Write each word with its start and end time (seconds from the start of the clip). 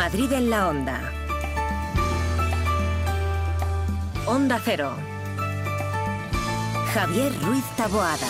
Madrid 0.00 0.32
en 0.32 0.48
la 0.48 0.68
onda. 0.68 0.98
Onda 4.26 4.58
Cero. 4.64 4.94
Javier 6.94 7.30
Ruiz 7.42 7.64
Taboada. 7.76 8.26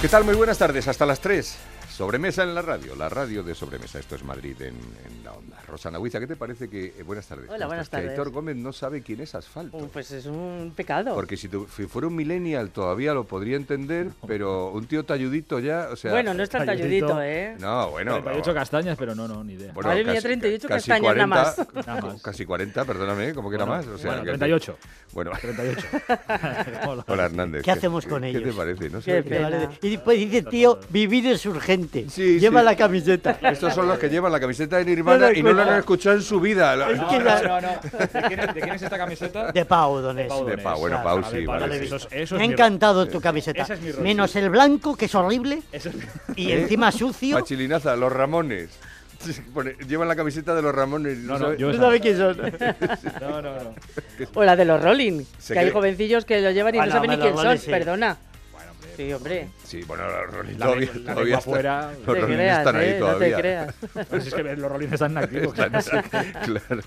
¿Qué 0.00 0.08
tal? 0.08 0.24
Muy 0.24 0.34
buenas 0.34 0.58
tardes, 0.58 0.88
hasta 0.88 1.06
las 1.06 1.20
3. 1.20 1.56
Sobremesa 1.96 2.42
en 2.42 2.54
la 2.54 2.62
radio, 2.62 2.96
la 2.96 3.08
radio 3.10 3.42
de 3.42 3.54
Sobremesa. 3.54 3.98
Esto 3.98 4.14
es 4.14 4.24
Madrid 4.24 4.56
en, 4.62 4.68
en 4.76 5.24
la 5.24 5.32
onda. 5.32 5.58
Rosana 5.68 5.98
Huiza, 5.98 6.18
¿qué 6.20 6.26
te 6.26 6.36
parece 6.36 6.68
que... 6.68 6.86
eh, 6.98 7.02
buenas 7.04 7.26
tardes. 7.26 7.46
Hola, 7.48 7.58
¿cómo 7.58 7.68
buenas? 7.68 7.88
Que 7.88 7.96
tardes. 7.96 8.10
Aitor 8.10 8.30
Gómez 8.30 8.56
no 8.56 8.72
sabe 8.72 9.02
quién 9.02 9.20
es 9.20 9.34
asfalto. 9.34 9.76
Uh, 9.76 9.88
Pues 9.88 10.10
es 10.10 10.24
un 10.26 10.72
pecado. 10.74 11.14
Porque 11.14 11.36
si, 11.36 11.48
tu- 11.48 11.66
si 11.68 11.84
fuera 11.86 12.08
un 12.08 12.16
millennial 12.16 12.70
todavía 12.70 13.12
lo 13.12 13.24
podría 13.24 13.56
entender, 13.56 14.08
pero 14.26 14.70
un 14.70 14.86
tío 14.86 15.04
talludito 15.04 15.58
ya, 15.58 15.88
o 15.92 15.96
sea... 15.96 16.12
bueno, 16.12 16.32
no 16.32 16.42
es 16.42 16.48
tan 16.48 16.64
Talludito. 16.64 17.08
talludito, 17.08 17.22
¿eh? 17.22 17.56
No, 17.60 17.90
bueno... 17.90 18.14
38 18.14 18.50
no. 18.50 18.54
castañas, 18.54 18.96
pero 18.98 19.14
no, 19.14 19.28
no, 19.28 19.44
ni 19.44 19.52
idea. 19.52 19.72
Bueno, 19.74 19.90
Madre 19.90 20.04
mía, 20.04 20.20
38 20.20 20.68
casi 20.68 20.88
castañas 20.90 21.14
nada 21.14 21.26
más. 21.26 21.54
40, 21.56 21.82
Nada 21.86 22.00
más. 22.12 22.22
Casi 22.22 22.46
40, 22.46 22.84
perdóname, 22.86 23.34
¿cómo 23.34 23.50
que 23.50 23.56
era 23.56 23.66
Bueno, 23.66 23.82
más? 23.82 23.86
O 23.94 23.98
sea, 23.98 24.10
bueno, 24.12 24.22
que- 24.24 24.28
38. 24.38 24.78
Bueno, 25.12 25.30
38. 25.38 25.86
Hola. 26.88 27.04
hola 27.08 27.24
Hernández. 27.26 27.62
¿Qué 27.62 27.70
hacemos 27.70 28.06
con 28.06 28.22
¿Qué 28.22 28.30
ellos? 28.30 28.44
te 28.44 28.52
parece? 28.52 28.88
No 28.88 28.98
Qué 29.00 29.04
sé. 29.04 29.22
pena. 29.22 29.70
Y 29.82 29.90
después 29.90 30.18
dice, 30.18 30.42
tío, 30.44 30.80
vivir 30.88 31.26
es 31.26 31.44
urgente. 31.44 31.81
Sí, 32.10 32.38
Lleva 32.38 32.60
sí. 32.60 32.64
la 32.66 32.76
camiseta. 32.76 33.38
Estos 33.42 33.74
son 33.74 33.88
los 33.88 33.98
que 33.98 34.08
llevan 34.08 34.32
la 34.32 34.40
camiseta 34.40 34.78
de 34.78 34.84
Nirvana 34.84 35.28
No 35.30 35.32
y 35.32 35.42
no 35.42 35.52
la 35.52 35.62
han 35.74 35.78
escuchado 35.80 36.16
en 36.16 36.22
su 36.22 36.40
vida. 36.40 36.76
No, 36.76 36.90
no, 36.92 37.20
no, 37.20 37.60
no. 37.60 37.68
¿De 37.68 38.22
quién, 38.28 38.40
es, 38.40 38.54
de 38.54 38.60
quién 38.60 38.74
es 38.74 38.82
esta 38.82 38.98
camiseta? 38.98 39.52
De 39.52 39.64
Pau, 39.64 39.98
Donés. 40.00 40.28
Pau 40.28 40.44
De. 40.44 40.58
Pau, 40.58 40.78
bueno, 40.80 41.00
Claro, 41.02 41.20
Pau 41.22 41.30
sí, 41.32 41.44
vale, 41.46 41.84
eso 41.84 41.98
sí. 41.98 42.06
es- 42.10 42.32
Me 42.32 42.38
ha 42.38 42.42
es 42.42 42.48
mi- 42.48 42.52
encantado 42.54 43.06
tu 43.08 43.20
camiseta. 43.20 43.62
Es. 43.62 43.98
Menos 43.98 44.34
el 44.36 44.50
blanco, 44.50 44.96
que 44.96 45.06
es 45.06 45.14
horrible, 45.14 45.62
y 46.36 46.52
encima 46.52 46.90
sucio. 46.92 47.38
Pachilinaza, 47.38 47.96
los 47.96 48.12
Ramones. 48.12 48.70
Llevan 49.88 50.08
la 50.08 50.16
camiseta 50.16 50.52
de 50.54 50.62
los 50.62 50.74
Ramones. 50.74 51.16
No, 51.18 51.38
no, 51.38 51.54
yo 51.54 51.70
¿Tú 51.70 51.78
sabes 51.78 52.00
quién 52.00 52.16
son? 52.18 52.36
No, 53.20 53.40
no, 53.40 53.54
no. 53.54 53.74
O 54.34 54.42
la 54.44 54.56
de 54.56 54.64
los 54.64 54.82
Rolling, 54.82 55.22
Se 55.38 55.54
que 55.54 55.60
hay 55.60 55.70
jovencillos 55.70 56.24
que 56.24 56.40
lo 56.40 56.50
llevan 56.50 56.74
y 56.74 56.78
Bueno, 56.78 56.92
no 56.92 57.00
saben 57.00 57.10
ni 57.10 57.16
quién 57.18 57.36
son. 57.36 57.58
Perdona. 57.70 58.16
Sí, 58.96 59.12
hombre. 59.12 59.48
Sí, 59.64 59.82
bueno, 59.82 60.06
los 60.08 60.34
Rolling 60.34 60.58
La 60.58 60.66
todavía, 60.66 60.90
la 60.94 61.12
todavía 61.14 61.38
están- 61.38 61.52
fuera. 61.52 61.92
Los 61.92 62.06
Rolling 62.06 62.34
creas, 62.34 62.58
están 62.58 62.76
ahí 62.76 62.88
¿eh? 62.88 62.96
No 63.00 63.06
te 63.06 63.12
todavía. 63.12 63.36
creas. 63.38 63.74
Pero 64.10 64.20
si 64.22 64.28
es 64.28 64.34
que 64.34 64.42
los 64.42 64.72
Rolling 64.72 64.88
están 64.92 65.18
activos. 65.18 65.58
Están- 65.58 66.02
claro, 66.44 66.82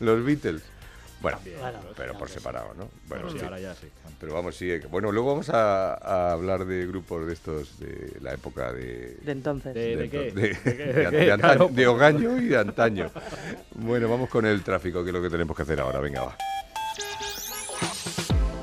los 0.00 0.24
Beatles. 0.24 0.62
Bueno, 1.22 1.38
pero 1.98 2.16
por 2.16 2.30
separado, 2.30 2.72
¿no? 2.78 2.88
Bueno, 3.06 3.28
sí, 3.30 3.36
sí. 3.38 3.44
ahora 3.44 3.60
ya 3.60 3.74
sí. 3.74 3.88
Pero 4.18 4.32
vamos, 4.32 4.56
sí. 4.56 4.70
Bueno, 4.90 5.12
luego 5.12 5.28
vamos 5.32 5.50
a, 5.50 5.92
a 5.92 6.32
hablar 6.32 6.64
de 6.64 6.86
grupos 6.86 7.26
de 7.26 7.34
estos 7.34 7.78
de 7.78 8.16
la 8.22 8.32
época 8.32 8.72
de. 8.72 9.18
De 9.20 9.32
entonces. 9.32 9.74
De- 9.74 9.96
de, 9.96 10.08
qué? 10.08 10.18
de- 10.18 10.32
¿De 10.32 10.58
qué? 10.62 10.70
de- 10.70 10.92
¿De 10.94 11.10
qué? 11.10 11.16
de 11.18 11.32
antaño- 11.32 11.68
Claro, 11.68 11.92
Ogaño 11.92 12.38
y 12.38 12.46
de 12.46 12.56
antaño. 12.56 13.10
Bueno, 13.74 14.08
vamos 14.08 14.30
con 14.30 14.46
el 14.46 14.62
tráfico, 14.62 15.02
que 15.04 15.10
es 15.10 15.14
lo 15.14 15.20
que 15.20 15.28
tenemos 15.28 15.54
que 15.54 15.62
hacer 15.62 15.78
ahora. 15.80 16.00
Venga, 16.00 16.22
va. 16.22 16.36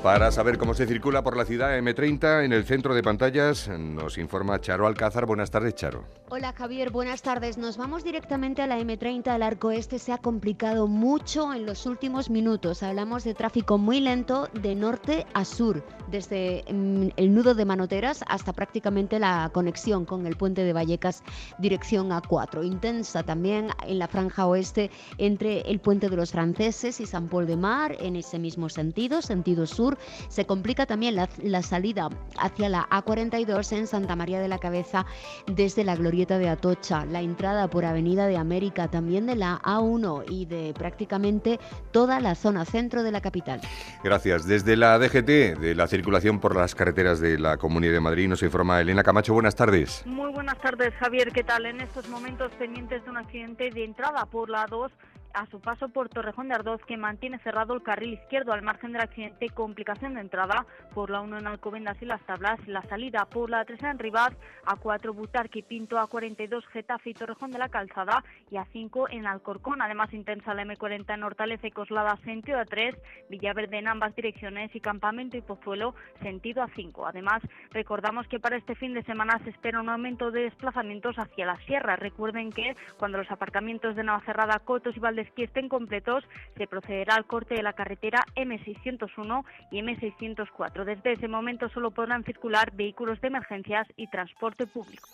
Para 0.02 0.30
saber 0.30 0.58
cómo 0.58 0.74
se 0.74 0.86
circula 0.86 1.24
por 1.24 1.36
la 1.36 1.44
ciudad 1.44 1.76
M30 1.76 2.44
en 2.44 2.52
el 2.52 2.64
centro 2.64 2.94
de 2.94 3.02
pantallas, 3.02 3.68
nos 3.68 4.16
informa 4.16 4.60
Charo 4.60 4.86
Alcázar. 4.86 5.26
Buenas 5.26 5.50
tardes, 5.50 5.74
Charo. 5.74 6.04
Hola 6.30 6.52
Javier, 6.52 6.90
buenas 6.90 7.22
tardes. 7.22 7.58
Nos 7.58 7.76
vamos 7.76 8.04
directamente 8.04 8.62
a 8.62 8.68
la 8.68 8.78
M30. 8.78 9.34
El 9.34 9.42
arco 9.42 9.72
este 9.72 9.98
se 9.98 10.12
ha 10.12 10.18
complicado 10.18 10.86
mucho 10.86 11.52
en 11.52 11.66
los 11.66 11.84
últimos 11.84 12.30
minutos. 12.30 12.84
Hablamos 12.84 13.24
de 13.24 13.34
tráfico 13.34 13.76
muy 13.76 13.98
lento 13.98 14.48
de 14.52 14.76
norte 14.76 15.26
a 15.34 15.44
sur, 15.44 15.82
desde 16.10 16.64
mm, 16.70 17.08
el 17.16 17.34
nudo 17.34 17.54
de 17.54 17.64
Manoteras 17.64 18.22
hasta 18.28 18.52
prácticamente 18.52 19.18
la 19.18 19.50
conexión 19.52 20.04
con 20.04 20.26
el 20.26 20.36
puente 20.36 20.62
de 20.62 20.72
Vallecas, 20.72 21.24
dirección 21.58 22.10
A4. 22.10 22.64
Intensa 22.64 23.24
también 23.24 23.70
en 23.84 23.98
la 23.98 24.06
franja 24.06 24.46
oeste 24.46 24.92
entre 25.16 25.62
el 25.62 25.80
puente 25.80 26.08
de 26.08 26.16
los 26.16 26.30
franceses 26.30 27.00
y 27.00 27.06
San 27.06 27.28
Paul 27.28 27.46
de 27.46 27.56
Mar, 27.56 27.96
en 27.98 28.14
ese 28.14 28.38
mismo 28.38 28.68
sentido, 28.68 29.22
sentido 29.22 29.66
sur. 29.66 29.87
Se 30.28 30.44
complica 30.44 30.86
también 30.86 31.16
la, 31.16 31.28
la 31.42 31.62
salida 31.62 32.08
hacia 32.38 32.68
la 32.68 32.88
A42 32.90 33.72
en 33.76 33.86
Santa 33.86 34.16
María 34.16 34.40
de 34.40 34.48
la 34.48 34.58
Cabeza 34.58 35.06
desde 35.46 35.84
la 35.84 35.96
glorieta 35.96 36.38
de 36.38 36.48
Atocha, 36.48 37.04
la 37.06 37.22
entrada 37.22 37.68
por 37.68 37.84
Avenida 37.84 38.26
de 38.26 38.36
América, 38.36 38.88
también 38.88 39.26
de 39.26 39.36
la 39.36 39.60
A1 39.62 40.24
y 40.28 40.46
de 40.46 40.74
prácticamente 40.76 41.60
toda 41.92 42.20
la 42.20 42.34
zona 42.34 42.64
centro 42.64 43.02
de 43.02 43.12
la 43.12 43.20
capital. 43.20 43.60
Gracias. 44.02 44.46
Desde 44.46 44.76
la 44.76 44.98
DGT, 44.98 45.58
de 45.58 45.74
la 45.74 45.86
circulación 45.86 46.40
por 46.40 46.56
las 46.56 46.74
carreteras 46.74 47.20
de 47.20 47.38
la 47.38 47.56
Comunidad 47.56 47.92
de 47.92 48.00
Madrid, 48.00 48.28
nos 48.28 48.42
informa 48.42 48.80
Elena 48.80 49.02
Camacho. 49.02 49.34
Buenas 49.34 49.54
tardes. 49.54 50.02
Muy 50.06 50.32
buenas 50.32 50.58
tardes, 50.58 50.94
Javier. 50.94 51.32
¿Qué 51.32 51.44
tal? 51.44 51.66
En 51.66 51.80
estos 51.80 52.08
momentos 52.08 52.50
pendientes 52.58 53.04
de 53.04 53.10
un 53.10 53.16
accidente 53.16 53.70
de 53.70 53.84
entrada 53.84 54.26
por 54.26 54.50
la 54.50 54.66
2 54.66 54.90
a 55.34 55.46
su 55.46 55.60
paso 55.60 55.88
por 55.88 56.08
Torrejón 56.08 56.48
de 56.48 56.54
Ardoz, 56.54 56.80
que 56.84 56.96
mantiene 56.96 57.38
cerrado 57.38 57.74
el 57.74 57.82
carril 57.82 58.14
izquierdo 58.14 58.52
al 58.52 58.62
margen 58.62 58.92
del 58.92 59.02
accidente, 59.02 59.48
complicación 59.50 60.14
de 60.14 60.20
entrada 60.20 60.66
por 60.94 61.10
la 61.10 61.20
1 61.20 61.38
en 61.38 61.46
Alcobendas 61.46 62.00
y 62.00 62.06
Las 62.06 62.22
Tablas, 62.22 62.58
la 62.66 62.82
salida 62.82 63.24
por 63.26 63.50
la 63.50 63.64
3 63.64 63.82
en 63.82 63.98
Rivas, 63.98 64.32
A4 64.64 65.14
Butarque, 65.14 65.62
Pinto, 65.62 65.96
A42 65.96 66.64
Getafe 66.66 67.10
y 67.10 67.14
Torrejón 67.14 67.50
de 67.50 67.58
la 67.58 67.68
Calzada 67.68 68.24
y 68.50 68.56
A5 68.56 69.08
en 69.10 69.26
Alcorcón. 69.26 69.82
Además, 69.82 70.12
intensa 70.12 70.54
la 70.54 70.64
M40 70.64 71.14
en 71.14 71.22
Hortaleza 71.22 71.66
y 71.66 71.70
Coslada, 71.70 72.16
sentido 72.24 72.58
A3, 72.60 72.96
Villaverde 73.28 73.78
en 73.78 73.88
ambas 73.88 74.14
direcciones 74.14 74.74
y 74.74 74.80
Campamento 74.80 75.36
y 75.36 75.42
Pozuelo, 75.42 75.94
sentido 76.22 76.62
A5. 76.64 77.08
Además, 77.08 77.42
recordamos 77.70 78.26
que 78.28 78.40
para 78.40 78.56
este 78.56 78.74
fin 78.74 78.94
de 78.94 79.02
semana 79.02 79.38
se 79.44 79.50
espera 79.50 79.80
un 79.80 79.88
aumento 79.88 80.30
de 80.30 80.42
desplazamientos 80.42 81.18
hacia 81.18 81.46
la 81.46 81.56
sierra. 81.66 81.96
Recuerden 81.96 82.50
que 82.50 82.76
cuando 82.96 83.18
los 83.18 83.30
aparcamientos 83.30 83.96
de 83.96 84.04
Navacerrada, 84.04 84.58
Cotos 84.60 84.96
y 84.96 85.00
Valdesquí 85.18 85.42
estén 85.42 85.68
completos, 85.68 86.22
se 86.56 86.66
procederá 86.66 87.16
al 87.16 87.26
corte 87.26 87.54
de 87.54 87.62
la 87.62 87.72
carretera 87.72 88.24
M601 88.36 89.44
y 89.72 89.80
M604. 89.80 90.84
Desde 90.84 91.12
ese 91.12 91.26
momento 91.26 91.68
solo 91.70 91.90
podrán 91.90 92.24
circular 92.24 92.72
vehículos 92.74 93.20
de 93.20 93.28
emergencias 93.28 93.86
y 93.96 94.08
transporte 94.08 94.66
público. 94.66 95.08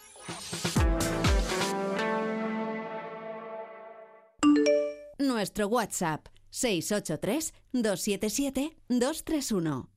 Nuestro 5.19 5.69
WhatsApp 5.69 6.27
683 6.51 7.55
277 7.73 8.77
231. 8.89 9.94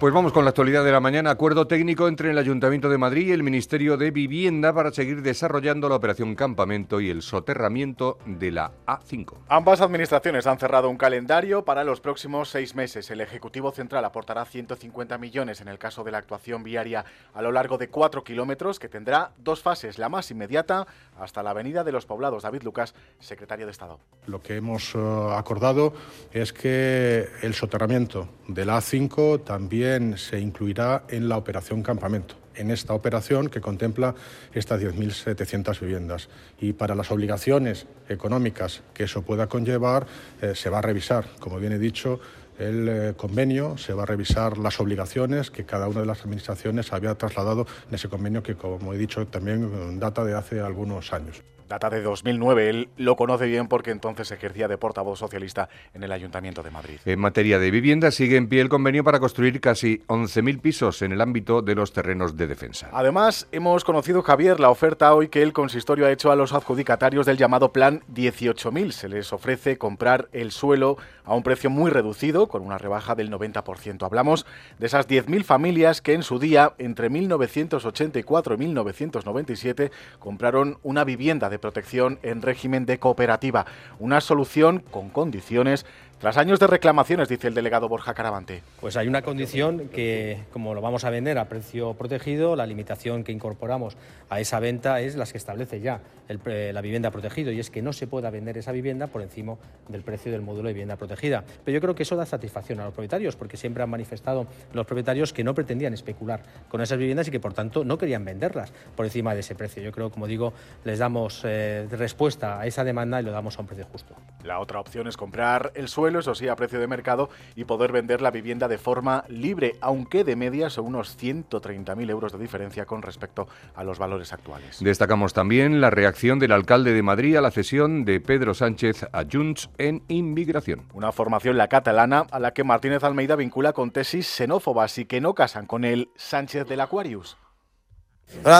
Pues 0.00 0.14
vamos 0.14 0.32
con 0.32 0.44
la 0.44 0.50
actualidad 0.50 0.84
de 0.84 0.92
la 0.92 1.00
mañana. 1.00 1.30
Acuerdo 1.30 1.66
técnico 1.66 2.06
entre 2.06 2.30
el 2.30 2.38
Ayuntamiento 2.38 2.88
de 2.88 2.98
Madrid 2.98 3.26
y 3.26 3.32
el 3.32 3.42
Ministerio 3.42 3.96
de 3.96 4.12
Vivienda 4.12 4.72
para 4.72 4.92
seguir 4.92 5.22
desarrollando 5.22 5.88
la 5.88 5.96
operación 5.96 6.36
Campamento 6.36 7.00
y 7.00 7.10
el 7.10 7.20
soterramiento 7.20 8.16
de 8.24 8.52
la 8.52 8.70
A5. 8.86 9.38
Ambas 9.48 9.80
administraciones 9.80 10.46
han 10.46 10.60
cerrado 10.60 10.88
un 10.88 10.96
calendario 10.96 11.64
para 11.64 11.82
los 11.82 12.00
próximos 12.00 12.48
seis 12.48 12.76
meses. 12.76 13.10
El 13.10 13.20
Ejecutivo 13.20 13.72
Central 13.72 14.04
aportará 14.04 14.44
150 14.44 15.18
millones 15.18 15.60
en 15.62 15.66
el 15.66 15.80
caso 15.80 16.04
de 16.04 16.12
la 16.12 16.18
actuación 16.18 16.62
viaria 16.62 17.04
a 17.34 17.42
lo 17.42 17.50
largo 17.50 17.76
de 17.76 17.88
cuatro 17.88 18.22
kilómetros, 18.22 18.78
que 18.78 18.88
tendrá 18.88 19.32
dos 19.36 19.62
fases. 19.62 19.98
La 19.98 20.08
más 20.08 20.30
inmediata 20.30 20.86
hasta 21.18 21.42
la 21.42 21.50
Avenida 21.50 21.82
de 21.82 21.90
los 21.90 22.06
Poblados. 22.06 22.44
David 22.44 22.62
Lucas, 22.62 22.94
secretario 23.18 23.66
de 23.66 23.72
Estado. 23.72 23.98
Lo 24.28 24.40
que 24.40 24.54
hemos 24.54 24.94
eh, 24.94 24.98
acordado 25.32 25.92
es 26.30 26.52
que 26.52 27.26
el 27.42 27.52
soterramiento 27.54 28.28
de 28.46 28.64
la 28.64 28.78
A5 28.78 29.42
también 29.42 29.87
se 30.16 30.38
incluirá 30.40 31.04
en 31.08 31.28
la 31.28 31.36
operación 31.36 31.82
Campamento. 31.82 32.34
En 32.54 32.70
esta 32.70 32.92
operación 32.92 33.48
que 33.48 33.60
contempla 33.60 34.14
estas 34.52 34.80
10.700 34.80 35.80
viviendas. 35.80 36.28
Y 36.60 36.72
para 36.72 36.94
las 36.94 37.10
obligaciones 37.10 37.86
económicas 38.08 38.82
que 38.94 39.04
eso 39.04 39.22
pueda 39.22 39.46
conllevar, 39.46 40.06
eh, 40.42 40.54
se 40.54 40.68
va 40.68 40.78
a 40.78 40.82
revisar, 40.82 41.26
como 41.38 41.58
bien 41.58 41.72
he 41.72 41.78
dicho, 41.78 42.20
el 42.58 42.88
eh, 42.88 43.14
convenio, 43.16 43.78
se 43.78 43.94
va 43.94 44.02
a 44.02 44.06
revisar 44.06 44.58
las 44.58 44.80
obligaciones 44.80 45.50
que 45.50 45.64
cada 45.64 45.88
una 45.88 46.00
de 46.00 46.06
las 46.06 46.22
administraciones 46.22 46.92
había 46.92 47.14
trasladado 47.14 47.66
en 47.88 47.94
ese 47.94 48.08
convenio 48.08 48.42
que, 48.42 48.56
como 48.56 48.92
he 48.92 48.98
dicho, 48.98 49.26
también 49.28 50.00
data 50.00 50.24
de 50.24 50.34
hace 50.34 50.60
algunos 50.60 51.12
años. 51.12 51.42
Data 51.68 51.90
de 51.90 52.02
2009. 52.02 52.70
Él 52.70 52.88
lo 52.96 53.16
conoce 53.16 53.46
bien 53.46 53.68
porque 53.68 53.90
entonces 53.90 54.30
ejercía 54.30 54.68
de 54.68 54.78
portavoz 54.78 55.18
socialista 55.18 55.68
en 55.94 56.02
el 56.02 56.12
Ayuntamiento 56.12 56.62
de 56.62 56.70
Madrid. 56.70 56.98
En 57.04 57.20
materia 57.20 57.58
de 57.58 57.70
vivienda, 57.70 58.10
sigue 58.10 58.36
en 58.36 58.48
pie 58.48 58.60
el 58.60 58.68
convenio 58.68 59.04
para 59.04 59.20
construir 59.20 59.60
casi 59.60 59.98
11.000 60.08 60.60
pisos 60.60 61.02
en 61.02 61.12
el 61.12 61.20
ámbito 61.20 61.62
de 61.62 61.74
los 61.74 61.92
terrenos 61.92 62.36
de 62.36 62.46
defensa. 62.46 62.88
Además, 62.92 63.46
hemos 63.52 63.84
conocido, 63.84 64.22
Javier, 64.22 64.60
la 64.60 64.70
oferta 64.70 65.14
hoy 65.14 65.28
que 65.28 65.42
el 65.42 65.52
consistorio 65.52 66.06
ha 66.06 66.10
hecho 66.10 66.32
a 66.32 66.36
los 66.36 66.52
adjudicatarios 66.52 67.26
del 67.26 67.36
llamado 67.36 67.72
Plan 67.72 68.02
18.000. 68.14 68.90
Se 68.92 69.08
les 69.08 69.32
ofrece 69.32 69.78
comprar 69.78 70.28
el 70.32 70.50
suelo 70.50 70.96
a 71.24 71.34
un 71.34 71.42
precio 71.42 71.68
muy 71.68 71.90
reducido, 71.90 72.48
con 72.48 72.62
una 72.62 72.78
rebaja 72.78 73.14
del 73.14 73.30
90%. 73.30 74.02
Hablamos 74.04 74.46
de 74.78 74.86
esas 74.86 75.06
10.000 75.06 75.44
familias 75.44 76.00
que 76.00 76.14
en 76.14 76.22
su 76.22 76.38
día, 76.38 76.72
entre 76.78 77.10
1984 77.10 78.54
y 78.54 78.58
1997, 78.58 79.90
compraron 80.18 80.78
una 80.82 81.04
vivienda 81.04 81.50
de 81.50 81.57
protección 81.58 82.18
en 82.22 82.42
régimen 82.42 82.86
de 82.86 82.98
cooperativa. 82.98 83.66
Una 83.98 84.20
solución 84.20 84.82
con 84.90 85.10
condiciones 85.10 85.86
Tras 86.18 86.36
años 86.36 86.58
de 86.58 86.66
reclamaciones, 86.66 87.28
dice 87.28 87.46
el 87.46 87.54
delegado 87.54 87.88
Borja 87.88 88.12
Caravante. 88.12 88.64
Pues 88.80 88.96
hay 88.96 89.06
una 89.06 89.22
condición 89.22 89.88
que, 89.88 90.40
como 90.52 90.74
lo 90.74 90.80
vamos 90.80 91.04
a 91.04 91.10
vender 91.10 91.38
a 91.38 91.44
precio 91.44 91.94
protegido, 91.94 92.56
la 92.56 92.66
limitación 92.66 93.22
que 93.22 93.30
incorporamos 93.30 93.96
a 94.28 94.40
esa 94.40 94.58
venta 94.58 95.00
es 95.00 95.14
las 95.14 95.30
que 95.30 95.38
establece 95.38 95.80
ya 95.80 96.00
el 96.28 96.40
la 96.74 96.80
vivienda 96.80 97.10
protegido 97.10 97.52
y 97.52 97.60
es 97.60 97.70
que 97.70 97.82
no 97.82 97.92
se 97.92 98.06
pueda 98.06 98.30
vender 98.30 98.58
esa 98.58 98.72
vivienda 98.72 99.06
por 99.06 99.22
encima 99.22 99.56
del 99.88 100.02
precio 100.02 100.32
del 100.32 100.42
módulo 100.42 100.68
de 100.68 100.74
vivienda 100.74 100.96
protegida. 100.96 101.44
Pero 101.64 101.74
yo 101.74 101.80
creo 101.80 101.94
que 101.94 102.02
eso 102.02 102.16
da 102.16 102.26
satisfacción 102.26 102.80
a 102.80 102.84
los 102.84 102.94
propietarios 102.94 103.36
porque 103.36 103.56
siempre 103.56 103.82
han 103.82 103.90
manifestado 103.90 104.46
los 104.72 104.86
propietarios 104.86 105.32
que 105.32 105.44
no 105.44 105.54
pretendían 105.54 105.94
especular 105.94 106.42
con 106.68 106.80
esas 106.80 106.98
viviendas 106.98 107.28
y 107.28 107.30
que 107.30 107.40
por 107.40 107.54
tanto 107.54 107.84
no 107.84 107.96
querían 107.96 108.24
venderlas 108.24 108.72
por 108.96 109.06
encima 109.06 109.34
de 109.34 109.40
ese 109.40 109.54
precio. 109.54 109.82
Yo 109.82 109.92
creo, 109.92 110.10
como 110.10 110.26
digo, 110.26 110.52
les 110.84 110.98
damos 110.98 111.42
eh, 111.44 111.86
respuesta 111.90 112.60
a 112.60 112.66
esa 112.66 112.82
demanda 112.82 113.20
y 113.20 113.24
lo 113.24 113.30
damos 113.30 113.56
a 113.58 113.60
un 113.60 113.66
precio 113.66 113.86
justo. 113.90 114.14
La 114.44 114.60
otra 114.60 114.80
opción 114.80 115.06
es 115.06 115.16
comprar 115.16 115.72
el 115.74 115.88
suelo, 115.88 116.07
eso 116.16 116.34
sí, 116.34 116.48
a 116.48 116.56
precio 116.56 116.80
de 116.80 116.86
mercado 116.86 117.28
y 117.56 117.64
poder 117.64 117.92
vender 117.92 118.22
la 118.22 118.30
vivienda 118.30 118.68
de 118.68 118.78
forma 118.78 119.24
libre, 119.28 119.76
aunque 119.80 120.24
de 120.24 120.36
media 120.36 120.70
son 120.70 120.86
unos 120.86 121.18
130.000 121.18 122.10
euros 122.10 122.32
de 122.32 122.38
diferencia 122.38 122.86
con 122.86 123.02
respecto 123.02 123.48
a 123.74 123.84
los 123.84 123.98
valores 123.98 124.32
actuales. 124.32 124.78
Destacamos 124.80 125.34
también 125.34 125.80
la 125.80 125.90
reacción 125.90 126.38
del 126.38 126.52
alcalde 126.52 126.92
de 126.92 127.02
Madrid 127.02 127.36
a 127.36 127.40
la 127.40 127.50
cesión 127.50 128.04
de 128.04 128.20
Pedro 128.20 128.54
Sánchez 128.54 129.06
a 129.12 129.24
Junts 129.30 129.70
en 129.78 130.02
inmigración. 130.08 130.86
Una 130.94 131.12
formación, 131.12 131.56
la 131.56 131.68
catalana, 131.68 132.26
a 132.30 132.38
la 132.38 132.52
que 132.52 132.64
Martínez 132.64 133.04
Almeida 133.04 133.36
vincula 133.36 133.72
con 133.72 133.90
tesis 133.90 134.26
xenófobas 134.26 134.98
y 134.98 135.04
que 135.04 135.20
no 135.20 135.34
casan 135.34 135.66
con 135.66 135.84
el 135.84 136.10
Sánchez 136.16 136.66
del 136.68 136.80
Aquarius. 136.80 137.36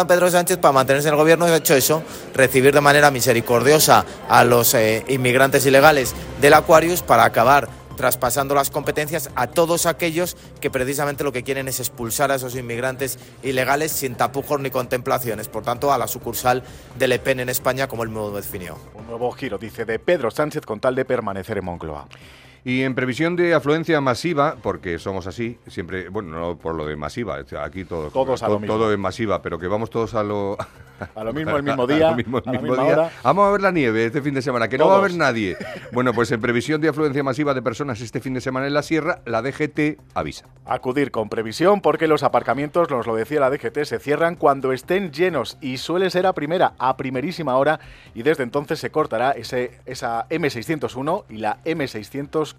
Pedro 0.09 0.31
Sánchez, 0.31 0.59
para 0.59 0.73
mantenerse 0.73 1.09
en 1.09 1.15
el 1.15 1.21
gobierno, 1.21 1.45
ha 1.45 1.57
hecho 1.57 1.75
eso, 1.75 2.03
recibir 2.35 2.75
de 2.75 2.81
manera 2.81 3.11
misericordiosa 3.11 4.05
a 4.29 4.45
los 4.45 4.75
eh, 4.75 5.05
inmigrantes 5.09 5.65
ilegales 5.67 6.15
del 6.41 6.55
Aquarius 6.55 7.03
para 7.03 7.25
acabar 7.25 7.69
traspasando 7.97 8.55
las 8.55 8.71
competencias 8.71 9.29
a 9.35 9.49
todos 9.49 9.85
aquellos 9.85 10.37
que 10.61 10.71
precisamente 10.71 11.25
lo 11.25 11.33
que 11.33 11.43
quieren 11.43 11.67
es 11.67 11.81
expulsar 11.81 12.31
a 12.31 12.37
esos 12.37 12.55
inmigrantes 12.55 13.19
ilegales 13.43 13.91
sin 13.91 14.15
tapujos 14.15 14.61
ni 14.61 14.71
contemplaciones. 14.71 15.49
Por 15.49 15.65
tanto, 15.65 15.93
a 15.93 15.99
la 15.99 16.07
sucursal 16.07 16.63
del 16.97 17.11
Le 17.11 17.19
Pen 17.19 17.41
en 17.41 17.49
España, 17.49 17.89
como 17.89 18.05
el 18.05 18.13
nuevo 18.13 18.31
definió. 18.31 18.79
Un 18.95 19.07
nuevo 19.07 19.31
giro, 19.33 19.59
dice, 19.59 19.85
de 19.85 19.99
Pedro 19.99 20.31
Sánchez 20.31 20.65
con 20.65 20.79
tal 20.81 20.95
de 20.95 21.05
permanecer 21.05 21.59
en 21.59 21.65
Moncloa. 21.65 22.07
Y 22.69 22.83
en 22.83 22.95
previsión 22.95 23.35
de 23.35 23.55
afluencia 23.55 23.99
masiva, 24.03 24.57
porque 24.63 24.99
somos 24.99 25.27
así, 25.27 25.57
siempre, 25.69 26.11
bueno, 26.11 26.39
no 26.39 26.59
por 26.59 26.75
lo 26.75 26.85
de 26.85 26.97
masiva, 26.97 27.39
aquí 27.65 27.87
todo, 27.87 28.11
Todos 28.11 28.43
a 28.43 28.47
lo 28.47 28.53
todo, 28.53 28.61
mismo. 28.61 28.75
todo 28.77 28.93
es 28.93 28.99
masiva, 28.99 29.41
pero 29.41 29.59
que 29.59 29.69
vamos 29.69 29.89
todos 29.89 30.15
a 30.15 30.23
lo... 30.23 30.59
A 31.15 31.23
lo 31.23 31.33
mismo 31.33 31.57
el 31.57 31.63
mismo 31.63 31.87
día, 31.87 32.09
a 32.09 32.11
lo 32.11 32.17
mismo 32.17 32.43
el 32.45 32.51
mismo 32.61 32.75
día. 32.75 32.85
hora. 32.85 33.11
Vamos 33.23 33.47
a 33.47 33.53
ver 33.53 33.63
la 33.63 33.71
nieve 33.71 34.05
este 34.05 34.21
fin 34.21 34.35
de 34.35 34.43
semana, 34.43 34.69
que 34.69 34.77
no 34.77 34.89
va 34.89 34.97
a 34.97 34.99
haber 34.99 35.15
nadie. 35.15 35.57
Bueno, 35.93 36.13
pues 36.13 36.31
en 36.33 36.41
previsión 36.41 36.81
de 36.81 36.89
afluencia 36.89 37.23
masiva 37.23 37.55
de 37.55 37.63
personas 37.63 38.01
este 38.01 38.21
fin 38.21 38.35
de 38.35 38.41
semana 38.41 38.67
en 38.67 38.75
la 38.75 38.83
sierra, 38.83 39.21
la 39.25 39.41
DGT 39.41 40.01
avisa. 40.13 40.47
Acudir 40.67 41.11
con 41.11 41.29
previsión 41.29 41.81
porque 41.81 42.09
los 42.09 42.23
aparcamientos, 42.23 42.91
nos 42.91 43.07
lo 43.07 43.15
decía 43.15 43.41
la 43.41 43.49
DGT, 43.49 43.85
se 43.85 43.99
cierran 44.01 44.35
cuando 44.35 44.73
estén 44.73 45.13
llenos 45.13 45.57
y 45.63 45.79
suele 45.79 46.11
ser 46.11 46.27
a 46.27 46.33
primera, 46.35 46.75
a 46.79 46.97
primerísima 46.97 47.57
hora 47.57 47.81
y 48.15 48.25
desde 48.25 48.43
entonces 48.43 48.81
se 48.81 48.91
cortará 48.91 49.31
ese, 49.31 49.79
esa 49.87 50.29
M601 50.29 51.25
y 51.31 51.37
la 51.39 51.59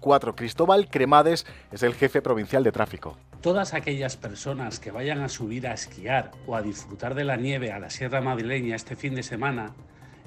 M604. 0.00 0.34
Cristóbal 0.34 0.88
Cremades 0.88 1.46
es 1.72 1.82
el 1.82 1.94
jefe 1.94 2.22
provincial 2.22 2.64
de 2.64 2.72
tráfico. 2.72 3.16
Todas 3.40 3.74
aquellas 3.74 4.16
personas 4.16 4.80
que 4.80 4.90
vayan 4.90 5.20
a 5.20 5.28
subir 5.28 5.66
a 5.66 5.74
esquiar 5.74 6.32
o 6.46 6.56
a 6.56 6.62
disfrutar 6.62 7.14
de 7.14 7.24
la 7.24 7.36
nieve 7.36 7.72
a 7.72 7.78
la 7.78 7.90
Sierra 7.90 8.20
Madrileña 8.20 8.76
este 8.76 8.96
fin 8.96 9.14
de 9.14 9.22
semana, 9.22 9.74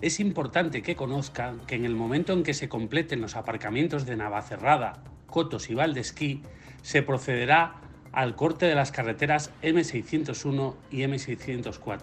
es 0.01 0.19
importante 0.19 0.81
que 0.81 0.95
conozcan 0.95 1.59
que 1.65 1.75
en 1.75 1.85
el 1.85 1.95
momento 1.95 2.33
en 2.33 2.43
que 2.43 2.53
se 2.53 2.69
completen 2.69 3.21
los 3.21 3.35
aparcamientos 3.35 4.05
de 4.05 4.15
Navacerrada, 4.15 5.03
Cotos 5.27 5.69
y 5.69 5.75
Valdesquí, 5.75 6.43
se 6.81 7.03
procederá 7.03 7.75
al 8.11 8.35
corte 8.35 8.65
de 8.65 8.75
las 8.75 8.91
carreteras 8.91 9.51
M601 9.61 10.75
y 10.91 11.01
M604. 11.01 12.01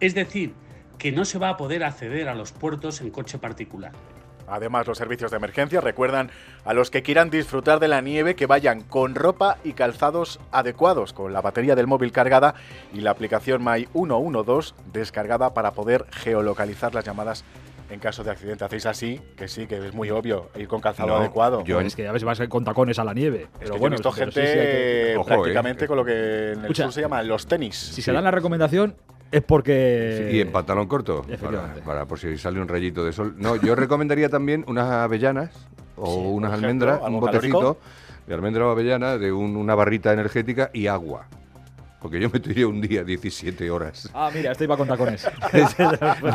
Es 0.00 0.14
decir, 0.14 0.54
que 0.98 1.12
no 1.12 1.24
se 1.24 1.38
va 1.38 1.50
a 1.50 1.56
poder 1.56 1.82
acceder 1.82 2.28
a 2.28 2.34
los 2.34 2.52
puertos 2.52 3.00
en 3.00 3.10
coche 3.10 3.38
particular. 3.38 3.92
Además, 4.48 4.86
los 4.86 4.98
servicios 4.98 5.30
de 5.30 5.36
emergencia 5.36 5.80
recuerdan 5.80 6.30
a 6.64 6.74
los 6.74 6.90
que 6.90 7.02
quieran 7.02 7.30
disfrutar 7.30 7.80
de 7.80 7.88
la 7.88 8.00
nieve 8.00 8.34
que 8.36 8.46
vayan 8.46 8.82
con 8.82 9.14
ropa 9.14 9.58
y 9.64 9.72
calzados 9.72 10.40
adecuados, 10.52 11.12
con 11.12 11.32
la 11.32 11.40
batería 11.40 11.74
del 11.74 11.86
móvil 11.86 12.12
cargada 12.12 12.54
y 12.92 13.00
la 13.00 13.10
aplicación 13.10 13.62
My 13.64 13.86
112 13.92 14.74
descargada 14.92 15.54
para 15.54 15.72
poder 15.72 16.04
geolocalizar 16.10 16.94
las 16.94 17.04
llamadas 17.04 17.44
en 17.90 18.00
caso 18.00 18.24
de 18.24 18.30
accidente. 18.30 18.64
Hacéis 18.64 18.86
así, 18.86 19.20
que 19.36 19.46
sí, 19.46 19.66
que 19.66 19.76
es 19.86 19.92
muy 19.94 20.10
obvio, 20.10 20.48
ir 20.56 20.66
con 20.66 20.80
calzado 20.80 21.08
No, 21.08 21.16
adecuado. 21.16 21.62
yo 21.64 21.80
es 21.80 21.94
que 21.94 22.08
a 22.08 22.12
veces 22.12 22.24
vas 22.24 22.40
con 22.48 22.64
tacones 22.64 22.98
a 22.98 23.04
la 23.04 23.12
nieve. 23.12 23.42
Es 23.42 23.48
Pero 23.60 23.74
que 23.74 23.78
bueno, 23.80 23.96
pero 23.98 24.12
gente 24.12 24.40
sí, 24.40 24.46
sí, 24.46 24.54
que- 24.58 25.14
Ojo, 25.18 25.30
eh. 25.30 25.34
prácticamente 25.34 25.86
con 25.86 25.96
lo 25.98 26.04
que 26.04 26.12
en 26.52 26.58
el 26.58 26.64
Escucha, 26.64 26.84
sur 26.84 26.92
se 26.92 27.00
llama 27.02 27.22
los 27.22 27.46
tenis. 27.46 27.76
Si 27.76 28.00
se 28.02 28.10
dan 28.12 28.24
la 28.24 28.30
recomendación 28.30 28.96
es 29.36 29.42
porque... 29.42 30.30
y 30.32 30.40
en 30.40 30.52
pantalón 30.52 30.86
corto, 30.86 31.22
para, 31.22 31.34
efectivamente. 31.34 31.82
para 31.82 32.04
por 32.06 32.18
si 32.18 32.36
sale 32.38 32.60
un 32.60 32.68
rayito 32.68 33.04
de 33.04 33.12
sol. 33.12 33.34
No, 33.38 33.56
yo 33.56 33.74
recomendaría 33.74 34.28
también 34.28 34.64
unas 34.68 34.90
avellanas 34.90 35.50
o 35.96 36.06
Sí, 36.06 36.20
unas 36.26 36.50
ejemplo, 36.50 36.66
almendras, 36.68 37.00
un 37.00 37.06
algo 37.06 37.20
botecito 37.20 37.58
calórico. 37.58 37.78
de 38.26 38.34
almendra 38.34 38.66
o 38.66 38.70
avellana, 38.70 39.18
de 39.18 39.32
un- 39.32 39.56
una 39.56 39.74
barrita 39.74 40.12
energética 40.12 40.70
y 40.72 40.86
agua. 40.86 41.26
Porque 42.00 42.20
yo 42.20 42.28
me 42.30 42.38
tiré 42.38 42.66
un 42.66 42.82
día 42.82 43.02
17 43.02 43.70
horas. 43.70 44.10
Ah, 44.12 44.30
mira, 44.34 44.52
este 44.52 44.64
iba 44.64 44.76
con 44.76 44.86
tacones. 44.86 45.26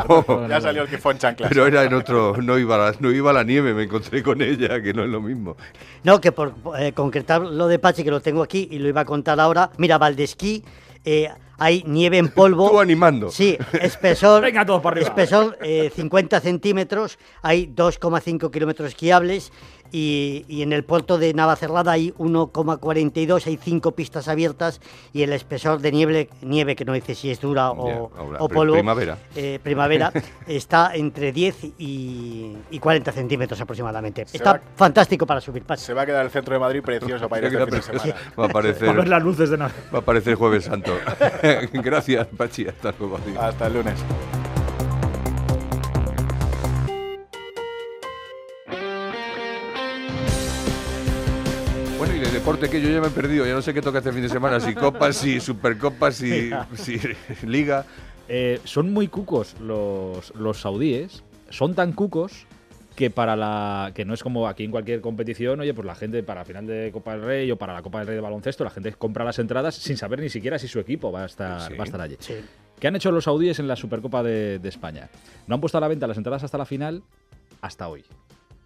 No, 0.10 0.48
Ya 0.48 0.62
salió 0.62 0.82
el 0.84 0.90
que 0.90 0.98
fue 0.98 1.14
en 1.14 1.20
chanclas. 1.20 1.50
Pero 1.50 1.68
era 1.68 1.84
en 1.84 1.94
otro, 1.94 2.36
no 2.42 2.58
iba, 2.58 2.76
a 2.76 2.92
la, 2.92 2.98
no 3.00 3.12
iba 3.12 3.30
a 3.30 3.34
la 3.34 3.44
nieve, 3.44 3.74
me 3.76 3.84
encontré 3.84 4.24
con 4.24 4.42
ella, 4.42 4.82
que 4.82 4.94
no 4.94 5.04
es 5.04 5.10
lo 5.10 5.22
mismo. 5.22 5.56
No, 6.04 6.20
que 6.20 6.32
por 6.32 6.54
eh, 6.80 6.92
concretar 6.94 7.42
lo 7.42 7.68
de 7.68 7.78
Pachi, 7.80 8.04
que 8.04 8.12
lo 8.12 8.20
tengo 8.22 8.42
aquí 8.42 8.68
y 8.72 8.80
lo 8.80 8.88
iba 8.88 9.02
a 9.02 9.06
contar 9.06 9.40
ahora. 9.40 9.70
Mira, 9.78 9.98
Valdesquí, 10.00 10.64
eh, 11.10 11.30
hay 11.58 11.84
nieve 11.86 12.18
en 12.18 12.30
polvo. 12.30 12.70
Tú 12.70 12.80
animando. 12.80 13.30
Sí, 13.32 13.58
espesor. 13.82 14.42
Venga, 14.44 14.66
todos 14.66 14.82
para 14.82 14.96
arriba. 14.96 15.10
Espesor 15.10 15.58
eh, 15.62 15.92
50 15.94 16.40
centímetros, 16.40 17.18
hay 17.42 17.68
2,5 17.68 18.52
kilómetros 18.52 18.90
esquiables 18.90 19.52
y, 19.92 20.46
y 20.48 20.62
en 20.62 20.74
el 20.74 20.84
puerto 20.84 21.18
de 21.18 21.34
Navacerrada 21.34 21.92
hay 21.92 22.12
1,42, 22.14 23.46
hay 23.48 23.58
5 23.58 23.92
pistas 23.94 24.28
abiertas 24.28 24.80
y 25.14 25.24
el 25.24 25.34
espesor 25.34 25.80
de 25.80 25.92
nieve, 25.92 26.30
nieve 26.42 26.76
que 26.76 26.86
no 26.86 26.94
dice 26.94 27.16
si 27.16 27.30
es 27.32 27.40
dura 27.42 27.72
o, 27.72 28.12
ahora, 28.18 28.38
o 28.40 28.48
polvo, 28.50 28.74
primavera. 28.74 29.18
eh, 29.36 29.60
primavera, 29.62 30.12
está 30.48 30.92
entre 30.96 31.32
10 31.32 31.64
y, 31.78 32.58
y 32.72 32.80
40 32.80 33.12
centímetros 33.12 33.60
aproximadamente. 33.62 34.26
Se 34.28 34.38
está 34.38 34.54
va- 34.54 34.62
fantástico 34.76 35.26
para 35.26 35.42
subir 35.42 35.64
Pachi. 35.64 35.84
Se 35.84 35.94
va 35.94 36.04
a 36.04 36.06
quedar 36.06 36.26
el 36.26 36.32
centro 36.32 36.54
de 36.54 36.60
Madrid 36.60 36.82
precioso 36.82 37.28
para 37.30 37.48
ir 37.48 37.54
Ya 37.54 37.60
este 37.60 37.72
queda 37.72 37.82
fin 37.82 37.94
de 37.94 38.00
semana. 38.04 38.22
Va 38.40 38.44
a 38.46 38.48
aparecer, 38.48 38.90
A 38.90 38.94
ver 38.94 39.08
las 39.08 39.24
luces 39.24 39.50
de 39.50 39.58
nada. 39.58 39.72
va 39.94 40.00
a 40.00 40.02
aparecer 40.02 40.36
Jueves 40.36 40.66
Santo. 40.66 40.94
Gracias, 41.74 42.28
Pachi. 42.38 42.68
Hasta 42.68 42.94
luego. 43.00 43.20
Hasta 43.40 43.68
el 43.68 43.74
lunes. 43.74 44.39
Deporte 52.52 52.70
que 52.70 52.82
yo 52.82 52.90
ya 52.90 53.02
me 53.02 53.08
he 53.08 53.12
perdido, 53.12 53.46
ya 53.46 53.54
no 53.54 53.62
sé 53.62 53.74
qué 53.74 53.82
toca 53.82 54.00
este 54.00 54.12
fin 54.12 54.22
de 54.22 54.30
semana, 54.30 54.60
si 54.60 54.74
copas, 54.76 55.16
si 55.18 55.40
supercopas, 55.40 56.16
si, 56.16 56.50
si 56.76 57.00
liga. 57.46 57.86
Eh, 58.28 58.60
son 58.64 58.94
muy 58.94 59.08
cucos 59.08 59.56
los, 59.60 60.34
los 60.36 60.62
saudíes. 60.62 61.24
Son 61.50 61.74
tan 61.74 61.94
cucos 61.94 62.46
que 62.96 63.10
para 63.10 63.36
la 63.36 63.92
que 63.96 64.04
no 64.06 64.14
es 64.14 64.22
como 64.22 64.48
aquí 64.48 64.64
en 64.66 64.72
cualquier 64.72 65.02
competición, 65.02 65.60
oye, 65.62 65.74
pues 65.74 65.86
la 65.88 65.96
gente 65.96 66.22
para 66.22 66.42
la 66.42 66.46
final 66.46 66.68
de 66.68 66.90
Copa 66.92 67.14
del 67.14 67.22
Rey 67.24 67.50
o 67.52 67.58
para 67.58 67.74
la 67.74 67.82
Copa 67.82 68.00
del 68.00 68.08
Rey 68.08 68.16
de 68.16 68.22
baloncesto, 68.22 68.64
la 68.64 68.70
gente 68.70 68.92
compra 68.94 69.24
las 69.26 69.40
entradas 69.40 69.74
sin 69.76 69.96
saber 69.98 70.20
ni 70.20 70.30
siquiera 70.30 70.60
si 70.60 70.68
su 70.68 70.80
equipo 70.80 71.12
va 71.12 71.24
a 71.24 71.26
estar, 71.26 71.62
Sí. 71.62 71.74
va 71.76 71.84
a 71.84 71.86
estar 71.86 72.02
allí. 72.02 72.18
Sí. 72.20 72.36
¿Qué 72.80 72.88
han 72.88 72.96
hecho 72.96 73.12
los 73.12 73.24
saudíes 73.24 73.58
en 73.60 73.68
la 73.68 73.76
Supercopa 73.76 74.22
de, 74.22 74.60
de 74.60 74.70
España? 74.70 75.10
No 75.48 75.56
han 75.56 75.62
puesto 75.62 75.78
a 75.78 75.82
la 75.82 75.88
venta 75.88 76.08
las 76.08 76.18
entradas 76.18 76.44
hasta 76.44 76.58
la 76.58 76.66
final 76.66 77.02
hasta 77.62 77.88
hoy. 77.88 78.04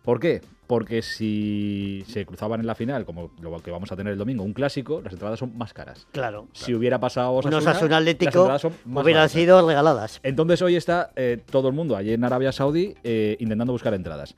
¿Por 0.03 0.19
qué? 0.19 0.41
Porque 0.67 1.01
si 1.01 2.03
se 2.07 2.25
cruzaban 2.25 2.59
en 2.59 2.67
la 2.67 2.75
final, 2.75 3.05
como 3.05 3.31
lo 3.41 3.61
que 3.61 3.69
vamos 3.69 3.91
a 3.91 3.95
tener 3.95 4.13
el 4.13 4.19
domingo, 4.19 4.43
un 4.43 4.53
clásico, 4.53 5.01
las 5.03 5.13
entradas 5.13 5.37
son 5.39 5.57
más 5.57 5.73
caras. 5.73 6.07
Claro. 6.11 6.47
Si 6.53 6.73
hubiera 6.73 6.99
pasado 6.99 7.31
Un 7.31 7.37
Osasuna, 7.53 7.99
las 7.99 8.61
son 8.61 8.71
más 8.85 9.03
hubieran 9.03 9.21
baratas. 9.21 9.31
sido 9.31 9.67
regaladas. 9.67 10.19
Entonces 10.23 10.61
hoy 10.61 10.75
está 10.75 11.11
eh, 11.15 11.41
todo 11.49 11.67
el 11.67 11.73
mundo 11.73 11.95
allí 11.95 12.13
en 12.13 12.23
Arabia 12.23 12.51
Saudí 12.51 12.95
eh, 13.03 13.35
intentando 13.39 13.73
buscar 13.73 13.93
entradas. 13.93 14.35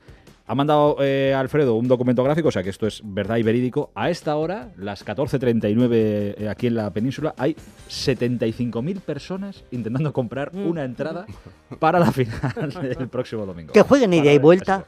Ha 0.48 0.54
mandado 0.54 0.98
eh, 1.00 1.34
Alfredo 1.34 1.74
un 1.74 1.88
documento 1.88 2.22
gráfico, 2.22 2.48
o 2.48 2.52
sea 2.52 2.62
que 2.62 2.70
esto 2.70 2.86
es 2.86 3.02
verdad 3.04 3.36
y 3.38 3.42
verídico. 3.42 3.90
A 3.96 4.10
esta 4.10 4.36
hora, 4.36 4.70
las 4.76 5.04
14.39 5.04 5.88
eh, 5.92 6.48
aquí 6.48 6.68
en 6.68 6.76
la 6.76 6.92
península, 6.92 7.34
hay 7.36 7.56
75.000 7.88 9.00
personas 9.00 9.64
intentando 9.72 10.12
comprar 10.12 10.52
una 10.54 10.84
entrada 10.84 11.26
para 11.80 11.98
la 11.98 12.12
final 12.12 12.40
del 12.96 13.08
próximo 13.08 13.44
domingo. 13.44 13.72
Que 13.72 13.82
jueguen 13.82 14.12
ida 14.14 14.32
y 14.32 14.36
el 14.36 14.40
vuelta. 14.40 14.86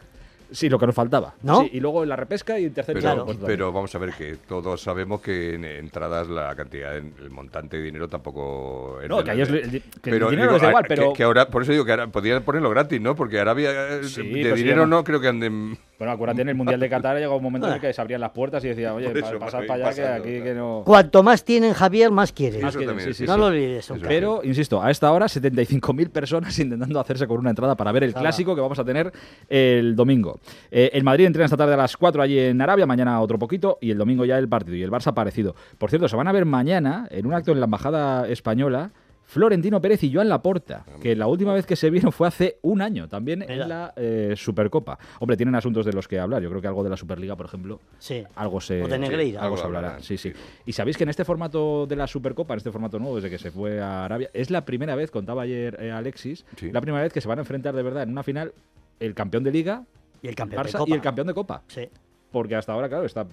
Sí, 0.51 0.69
lo 0.69 0.79
que 0.79 0.87
nos 0.87 0.95
faltaba. 0.95 1.35
¿No? 1.43 1.61
Sí, 1.63 1.71
y 1.75 1.81
luego 1.81 2.03
en 2.03 2.09
la 2.09 2.17
repesca 2.17 2.59
y 2.59 2.65
en 2.65 2.73
tercer 2.75 2.95
Pero, 2.99 3.25
puesto 3.27 3.47
pero 3.47 3.73
vamos 3.73 3.95
a 3.95 3.99
ver 3.99 4.13
que 4.15 4.37
todos 4.49 4.81
sabemos 4.81 5.21
que 5.21 5.55
en 5.55 5.65
entradas 5.65 6.29
la 6.29 6.55
cantidad, 6.57 6.97
el 6.97 7.31
montante 7.31 7.77
de 7.77 7.83
dinero 7.83 8.09
tampoco 8.09 8.99
No, 9.09 9.23
que 9.23 9.31
ahí 9.31 9.41
es- 9.43 9.49
el- 9.51 9.71
que 10.03 10.11
el 10.11 10.19
dinero 10.19 10.31
digo, 10.31 10.57
es 10.57 10.63
igual, 10.63 10.85
a- 10.85 10.89
pero- 10.89 11.09
que, 11.13 11.17
que 11.19 11.23
ahora, 11.25 11.49
por 11.49 11.63
eso 11.63 11.73
digo 11.73 11.85
que 11.85 11.91
ahora 11.93 12.07
podrían 12.07 12.43
ponerlo 12.43 12.71
gratis, 12.71 13.01
¿no? 13.01 13.15
Porque 13.15 13.39
Arabia 13.39 13.71
eh, 13.99 14.05
Sí, 14.05 14.23
de 14.23 14.43
pero 14.43 14.57
si 14.57 14.63
dinero 14.63 14.87
no- 14.87 14.97
no 14.99 15.05
creo 15.05 15.21
que 15.21 15.29
anden 15.29 15.77
Bueno, 15.99 16.13
acuérdate, 16.13 16.43
en 16.43 16.49
el 16.49 16.55
Mundial 16.55 16.79
de 16.81 16.89
Qatar 16.89 17.19
llegó 17.19 17.37
un 17.37 17.43
momento 17.43 17.67
en 17.69 17.75
el 17.75 17.81
que 17.81 17.93
se 17.93 18.01
abrían 18.01 18.21
las 18.21 18.31
puertas 18.31 18.65
y 18.65 18.69
decía, 18.69 18.95
oye, 18.95 19.07
eso, 19.11 19.21
pa- 19.39 19.47
pasad 19.47 19.63
va 19.63 19.67
para 19.67 19.89
allá 19.89 19.95
que 19.95 20.07
aquí 20.39 20.43
que 20.45 20.55
no... 20.55 20.83
Cuanto 20.87 21.23
más 21.25 21.45
tienen, 21.45 21.73
Javier, 21.75 22.11
más 22.13 22.31
quieren. 22.33 22.63
Más 22.63 22.77
quieren, 22.77 22.99
sí, 23.01 23.13
sí, 23.15 23.25
no 23.27 23.35
sí. 23.35 23.39
lo 23.41 23.47
olvides. 23.47 23.91
hombre. 23.91 24.09
Pero, 24.09 24.41
insisto, 24.45 24.81
a 24.81 24.91
esta 24.93 25.11
hora 25.13 25.27
75.000 25.27 26.09
personas 26.11 26.57
intentando 26.59 27.01
hacerse 27.01 27.27
con 27.27 27.39
una 27.39 27.51
entrada 27.51 27.75
para 27.75 27.91
ver 27.93 28.05
el 28.05 28.15
clásico 28.15 28.55
que 28.55 28.61
vamos 28.61 28.79
a 28.79 28.85
tener 28.85 29.13
el 29.49 29.97
domingo. 29.97 30.38
Eh, 30.71 30.91
el 30.93 31.05
Madrid 31.05 31.27
entrena 31.27 31.47
esta 31.47 31.57
tarde 31.57 31.75
a 31.75 31.77
las 31.77 31.97
4 31.97 32.23
allí 32.23 32.39
en 32.39 32.61
Arabia, 32.61 32.87
mañana 32.87 33.21
otro 33.21 33.39
poquito 33.39 33.79
y 33.81 33.91
el 33.91 33.99
domingo 33.99 34.25
ya 34.25 34.39
el 34.39 34.49
partido. 34.49 34.77
Y 34.77 34.83
el 34.83 34.91
Barça 34.91 35.13
parecido. 35.15 35.55
Por 35.79 35.91
cierto, 35.91 36.09
se 36.09 36.17
van 36.17 36.29
a 36.29 36.33
ver 36.33 36.45
mañana 36.45 37.07
en 37.11 37.27
un 37.27 37.35
acto 37.35 37.53
en 37.53 37.61
la 37.61 37.65
Embajada 37.65 38.29
Española 38.29 38.91
Florentino 39.25 39.79
Pérez 39.83 40.03
y 40.05 40.11
Joan 40.15 40.31
Laporta, 40.31 40.87
que 41.03 41.15
la 41.15 41.27
última 41.27 41.53
vez 41.53 41.67
que 41.67 41.77
se 41.77 41.91
vieron 41.91 42.13
fue 42.13 42.27
hace 42.29 42.57
un 42.63 42.81
año, 42.81 43.09
también 43.09 43.41
Mira. 43.41 43.53
en 43.53 43.69
la 43.69 43.93
eh, 43.95 44.33
Supercopa. 44.35 44.99
Hombre, 45.21 45.37
tienen 45.37 45.55
asuntos 45.55 45.85
de 45.85 45.93
los 45.93 46.09
que 46.09 46.19
hablar. 46.19 46.41
Yo 46.43 46.49
creo 46.49 46.63
que 46.63 46.67
algo 46.69 46.83
de 46.83 46.89
la 46.89 46.97
Superliga, 46.97 47.37
por 47.37 47.45
ejemplo, 47.45 47.79
Sí. 47.99 48.25
algo 48.37 48.59
se, 48.59 48.83
O 48.83 48.89
de 48.89 48.99
Negreira. 48.99 49.43
algo 49.43 49.59
se 49.59 49.65
hablará. 49.65 50.01
Sí, 50.01 50.17
sí. 50.17 50.33
Y 50.65 50.73
sabéis 50.73 50.97
que 50.97 51.03
en 51.03 51.11
este 51.11 51.27
formato 51.27 51.87
de 51.87 51.97
la 51.97 52.07
Supercopa, 52.07 52.55
en 52.55 52.57
este 52.59 52.73
formato 52.73 52.99
nuevo, 52.99 53.17
desde 53.17 53.29
que 53.29 53.37
se 53.37 53.51
fue 53.51 53.83
a 53.83 54.07
Arabia, 54.07 54.31
es 54.33 54.51
la 54.51 54.65
primera 54.65 54.95
vez, 54.95 55.11
contaba 55.11 55.43
ayer 55.43 55.77
eh, 55.79 55.91
Alexis, 55.93 56.47
Sí. 56.57 56.73
la 56.73 56.81
primera 56.81 57.03
vez 57.03 57.13
que 57.13 57.21
se 57.21 57.29
van 57.29 57.37
a 57.39 57.43
enfrentar 57.43 57.77
de 57.77 57.83
verdad 57.83 58.05
en 58.05 58.11
una 58.13 58.23
final 58.23 58.53
el 58.99 59.13
campeón 59.15 59.45
de 59.45 59.51
Liga, 59.53 59.85
Y 60.23 60.29
el 60.29 60.35
campeón 60.35 60.65
de 60.67 60.73
Copa. 60.73 60.85
y 60.91 60.93
el 60.93 61.01
campeón 61.01 61.27
de 61.27 61.35
Copa. 61.35 61.63
Sí. 61.69 61.89
Porque 62.31 62.55
hasta 62.57 62.73
ahora, 62.75 62.89
claro, 62.91 63.07
esta, 63.07 63.27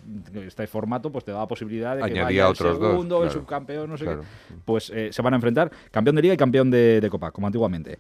este 0.46 0.68
formato 0.68 1.12
pues 1.12 1.26
te 1.26 1.32
da 1.32 1.40
la 1.40 1.48
posibilidad 1.48 1.96
de 1.96 2.00
que 2.02 2.06
Añadía 2.06 2.24
vaya 2.24 2.46
el 2.46 2.52
otros 2.52 2.80
dos, 2.80 2.90
segundo, 2.92 3.24
el 3.26 3.30
subcampeón, 3.32 3.90
no 3.90 3.98
sé 3.98 4.06
Claro. 4.06 4.22
qué. 4.22 4.56
Pues 4.64 4.90
eh, 4.90 5.10
se 5.12 5.22
van 5.22 5.34
a 5.34 5.36
enfrentar 5.36 5.70
campeón 5.92 6.16
de 6.16 6.22
Liga 6.22 6.34
y 6.34 6.38
campeón 6.38 6.72
de, 6.72 7.02
de 7.02 7.10
Copa, 7.10 7.32
como 7.32 7.48
antiguamente. 7.48 8.00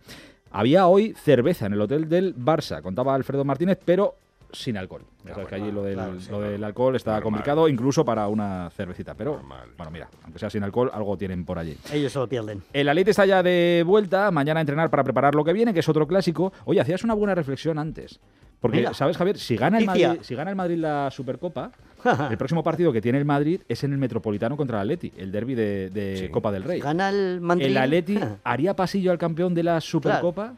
Había 0.51 0.87
hoy 0.87 1.13
cerveza 1.21 1.65
en 1.65 1.73
el 1.73 1.81
hotel 1.81 2.07
del 2.07 2.33
Barça, 2.35 2.81
contaba 2.81 3.13
Alfredo 3.13 3.43
Martínez, 3.43 3.77
pero 3.83 4.15
sin 4.53 4.77
alcohol. 4.77 5.01
Ya 5.25 5.33
sabes 5.33 5.49
que 5.49 5.55
allí 5.55 5.69
lo 5.69 5.83
del, 5.83 5.95
claro, 5.95 6.21
sí, 6.21 6.31
lo 6.31 6.39
del 6.39 6.63
alcohol 6.63 6.95
está 6.95 7.11
Normal. 7.15 7.23
complicado, 7.23 7.67
incluso 7.67 8.05
para 8.05 8.29
una 8.29 8.69
cervecita. 8.69 9.13
Pero, 9.15 9.33
Normal. 9.33 9.71
bueno, 9.75 9.91
mira, 9.91 10.07
aunque 10.23 10.39
sea 10.39 10.49
sin 10.49 10.63
alcohol, 10.63 10.89
algo 10.93 11.17
tienen 11.17 11.43
por 11.43 11.59
allí. 11.59 11.77
Ellos 11.91 12.13
se 12.13 12.19
lo 12.19 12.27
pierden. 12.29 12.63
El 12.71 12.87
Atleti 12.87 13.09
está 13.09 13.25
ya 13.25 13.43
de 13.43 13.83
vuelta, 13.85 14.31
mañana 14.31 14.59
a 14.59 14.61
entrenar 14.61 14.89
para 14.89 15.03
preparar 15.03 15.35
lo 15.35 15.43
que 15.43 15.51
viene, 15.51 15.73
que 15.73 15.81
es 15.81 15.89
otro 15.89 16.07
clásico. 16.07 16.53
Oye, 16.63 16.79
hacías 16.79 17.03
una 17.03 17.15
buena 17.15 17.35
reflexión 17.35 17.77
antes. 17.77 18.21
Porque, 18.59 18.77
Mira. 18.77 18.93
¿sabes, 18.93 19.17
Javier? 19.17 19.37
Si 19.37 19.55
gana, 19.57 19.77
el. 19.77 19.85
Madrid, 19.85 20.07
si 20.21 20.35
gana 20.35 20.49
el 20.49 20.55
Madrid 20.55 20.77
la 20.77 21.09
Supercopa, 21.11 21.71
el 22.31 22.37
próximo 22.37 22.63
partido 22.63 22.91
que 22.91 23.01
tiene 23.01 23.17
el 23.17 23.25
Madrid 23.25 23.61
es 23.67 23.83
en 23.83 23.91
el 23.93 23.97
Metropolitano 23.97 24.57
contra 24.57 24.77
el 24.81 24.83
Atleti, 24.83 25.11
el 25.17 25.31
derby 25.31 25.55
de, 25.55 25.89
de 25.89 26.17
Sí. 26.17 26.29
Copa 26.29 26.51
del 26.51 26.63
Rey. 26.63 26.79
Gana 26.79 27.09
el 27.09 27.41
Madrid. 27.41 27.65
¿El 27.65 27.77
Atleti 27.77 28.19
haría 28.43 28.75
pasillo 28.75 29.11
al 29.11 29.17
campeón 29.17 29.53
de 29.53 29.63
la 29.63 29.79
Supercopa? 29.81 30.53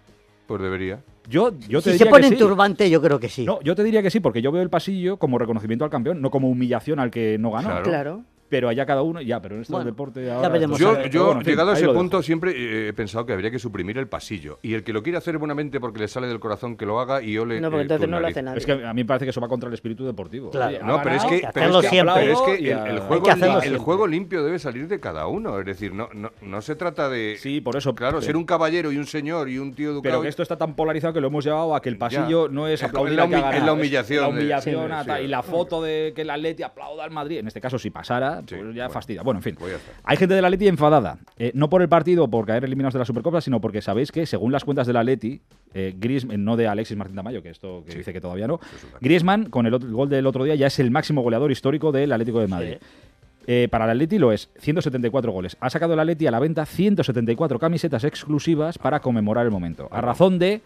Pues 0.45 0.61
debería. 0.61 0.99
Yo, 1.29 1.51
yo 1.67 1.81
te 1.81 1.91
Si 1.91 1.97
se 1.97 2.03
diría 2.05 2.09
pone 2.11 2.21
que 2.21 2.27
en 2.27 2.33
sí. 2.33 2.39
turbante, 2.39 2.89
yo 2.89 3.01
creo 3.01 3.19
que 3.19 3.27
sí. 3.27 3.43
No, 3.45 3.59
yo 3.61 3.75
te 3.75 3.83
diría 3.83 4.01
que 4.01 4.09
sí, 4.09 4.21
porque 4.21 4.41
yo 4.41 4.49
veo 4.53 4.61
el 4.61 4.69
pasillo 4.69 5.17
como 5.17 5.37
reconocimiento 5.37 5.83
al 5.83 5.91
campeón, 5.91 6.21
no 6.21 6.31
como 6.31 6.47
humillación 6.49 6.99
al 7.01 7.11
que 7.11 7.37
no 7.37 7.51
ganó. 7.51 7.67
Claro. 7.69 7.83
Claro. 7.83 8.23
Pero 8.49 8.69
allá 8.69 8.85
cada 8.85 9.01
uno, 9.01 9.21
ya, 9.21 9.41
pero 9.41 9.55
en 9.55 9.61
este 9.61 9.73
Bueno, 9.73 9.85
deporte 9.85 10.25
ya 10.25 10.35
ahora... 10.35 10.49
veremos 10.49 10.79
Yo, 10.79 10.95
Bueno, 11.25 11.41
llegado 11.41 11.71
a 11.71 11.73
ese 11.73 11.87
punto, 11.89 12.21
siempre 12.21 12.51
eh, 12.51 12.87
he 12.89 12.93
pensado 12.93 13.25
que 13.25 13.33
habría 13.33 13.51
que 13.51 13.59
suprimir 13.59 13.97
el 13.97 14.07
pasillo. 14.07 14.59
Y 14.61 14.73
el 14.73 14.83
que 14.83 14.93
lo 14.93 15.03
quiera 15.03 15.17
hacer 15.17 15.37
buenamente 15.37 15.79
porque 15.79 15.99
le 15.99 16.07
sale 16.07 16.27
del 16.27 16.39
corazón, 16.39 16.77
que 16.77 16.85
lo 16.85 16.99
haga 16.99 17.21
y 17.21 17.33
yo 17.33 17.45
le. 17.45 17.59
No, 17.59 17.69
porque 17.69 17.83
entonces 17.83 18.07
no 18.07 18.19
lo 18.19 18.27
hace 18.27 18.41
nadie. 18.41 18.59
Es 18.59 18.65
que 18.65 18.71
a 18.71 18.93
mí 18.93 19.01
me 19.01 19.05
parece 19.05 19.25
que 19.25 19.31
eso 19.31 19.41
va 19.41 19.47
contra 19.47 19.67
el 19.67 19.73
espíritu 19.73 20.05
deportivo. 20.05 20.49
Claro. 20.51 20.77
No, 20.85 21.01
pero 21.03 21.15
es 21.15 21.25
que, 21.25 21.47
pero 21.53 21.79
es 21.79 21.89
que, 21.89 22.03
pero 22.03 22.19
es 22.21 22.41
que 22.41 22.71
el, 22.71 22.99
juego, 22.99 23.23
que 23.23 23.31
hacerlo 23.31 23.55
el 23.55 23.61
siempre. 23.61 23.83
juego 23.83 24.07
limpio 24.07 24.43
debe 24.43 24.59
salir 24.59 24.87
de 24.87 24.99
cada 24.99 25.27
uno. 25.27 25.59
Es 25.59 25.65
decir, 25.65 25.93
no, 25.93 26.09
no, 26.13 26.31
no 26.41 26.61
se 26.61 26.75
trata 26.75 27.09
de. 27.09 27.35
Sí, 27.39 27.61
por 27.61 27.75
eso. 27.75 27.93
Claro, 27.95 28.17
pero- 28.19 28.25
ser 28.25 28.37
un 28.37 28.45
caballero 28.45 28.91
y 28.91 28.97
un 28.97 29.05
señor 29.05 29.49
y 29.49 29.57
un 29.59 29.73
tío 29.73 29.89
educado. 29.91 30.03
Pero 30.03 30.21
que 30.21 30.29
esto 30.29 30.43
está 30.43 30.57
tan 30.57 30.75
polarizado 30.75 31.13
que 31.13 31.21
lo 31.21 31.27
hemos 31.27 31.43
llevado 31.43 31.75
a 31.75 31.81
que 31.81 31.89
el 31.89 31.97
pasillo 31.97 32.47
Ya. 32.47 32.53
no 32.53 32.67
es 32.67 32.75
Es 32.75 32.81
la 32.81 32.87
aplaudir 32.87 33.19
es 33.53 33.63
la 33.63 33.73
humillación 33.73 34.21
la 34.23 34.27
humillación 34.29 34.91
y 35.23 35.27
la 35.27 35.43
foto 35.43 35.81
de 35.81 36.13
que 36.15 36.21
el 36.21 36.29
Atleti 36.29 36.63
aplauda 36.63 37.03
al 37.03 37.11
Madrid. 37.11 37.39
En 37.39 37.47
este 37.47 37.61
caso, 37.61 37.77
si 37.79 37.89
pasara, 37.89 38.36
Sí, 38.41 38.55
pues 38.55 38.75
ya 38.75 38.83
bueno. 38.83 38.89
fastidia. 38.89 39.21
Bueno, 39.23 39.39
en 39.39 39.43
fin. 39.43 39.55
Pues. 39.57 39.75
Hay 40.03 40.17
gente 40.17 40.35
del 40.35 40.43
Atleti 40.45 40.67
enfadada. 40.67 41.17
Eh, 41.37 41.51
no 41.53 41.69
por 41.69 41.81
el 41.81 41.89
partido, 41.89 42.27
por 42.27 42.45
caer 42.45 42.63
eliminados 42.65 42.93
de 42.93 42.99
la 42.99 43.05
Supercopa, 43.05 43.41
sino 43.41 43.59
porque 43.61 43.81
sabéis 43.81 44.11
que, 44.11 44.25
según 44.25 44.51
las 44.51 44.63
cuentas 44.63 44.87
del 44.87 44.97
Atleti, 44.97 45.41
eh, 45.73 45.93
Griezmann, 45.97 46.43
no 46.43 46.55
de 46.57 46.67
Alexis 46.67 46.97
Martín 46.97 47.15
Tamayo, 47.15 47.41
que 47.41 47.49
esto 47.49 47.83
que 47.85 47.91
Sí. 47.93 47.97
dice 47.99 48.13
que 48.13 48.21
todavía 48.21 48.47
no. 48.47 48.59
Griezmann, 49.01 49.49
con 49.49 49.65
el, 49.65 49.73
otro- 49.73 49.87
el 49.87 49.93
gol 49.95 50.09
del 50.09 50.25
otro 50.27 50.43
día, 50.43 50.55
ya 50.55 50.67
es 50.67 50.79
el 50.79 50.91
máximo 50.91 51.21
goleador 51.21 51.51
histórico 51.51 51.91
del 51.91 52.11
Atlético 52.11 52.39
de 52.39 52.47
Madrid. 52.47 52.75
Eh, 53.49 53.69
para 53.71 53.85
el 53.85 53.91
Atleti 53.91 54.17
lo 54.19 54.33
es, 54.33 54.49
174 54.59 55.31
goles. 55.31 55.55
Ha 55.61 55.69
sacado 55.69 55.93
el 55.93 55.99
Atleti 56.01 56.27
a 56.27 56.31
la 56.31 56.39
venta 56.39 56.65
174 56.65 57.57
camisetas 57.59 58.03
exclusivas 58.03 58.77
para 58.77 58.99
conmemorar 58.99 59.45
el 59.45 59.51
momento, 59.51 59.87
a 59.89 60.01
razón 60.01 60.37
de 60.37 60.61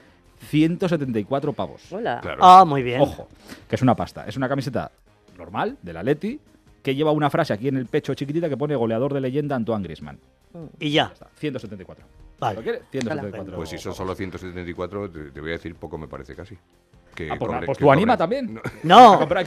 174 0.49 1.53
pavos. 1.53 1.81
Hola. 1.91 2.19
Claro. 2.21 2.39
Ah, 2.43 2.65
muy 2.65 2.81
bien. 2.83 3.01
Ojo, 3.01 3.27
que 3.69 3.75
es 3.75 3.81
una 3.81 3.95
pasta. 3.95 4.25
Es 4.27 4.37
una 4.37 4.49
camiseta 4.49 4.91
normal 5.37 5.77
del 5.81 5.97
Atleti 5.97 6.39
que 6.81 6.95
lleva 6.95 7.11
una 7.11 7.29
frase 7.29 7.53
aquí 7.53 7.67
en 7.67 7.77
el 7.77 7.85
pecho 7.85 8.13
chiquitita 8.13 8.49
que 8.49 8.57
pone 8.57 8.75
goleador 8.75 9.13
de 9.13 9.21
leyenda 9.21 9.55
Antoine 9.55 9.83
Griezmann. 9.83 10.19
Y 10.79 10.91
ya. 10.91 11.07
Ya 11.07 11.13
está, 11.13 11.27
174. 11.37 12.05
Vale. 12.39 12.55
¿Lo 12.55 12.63
quieres? 12.63 12.81
174. 12.91 13.55
Pues 13.55 13.69
si 13.69 13.77
son 13.77 13.93
solo 13.93 14.15
174, 14.15 15.09
te, 15.09 15.19
te 15.31 15.39
voy 15.41 15.49
a 15.49 15.53
decir 15.53 15.75
poco 15.75 15.97
me 15.97 16.07
parece 16.07 16.35
casi. 16.35 16.57
Que 17.13 17.29
Ah, 17.29 17.35
pues, 17.37 17.51
pues 17.65 17.77
que 17.77 17.83
tú 17.83 17.91
anima 17.91 18.15
también. 18.17 18.59
No. 18.83 19.19
No, 19.23 19.27
pero 19.27 19.41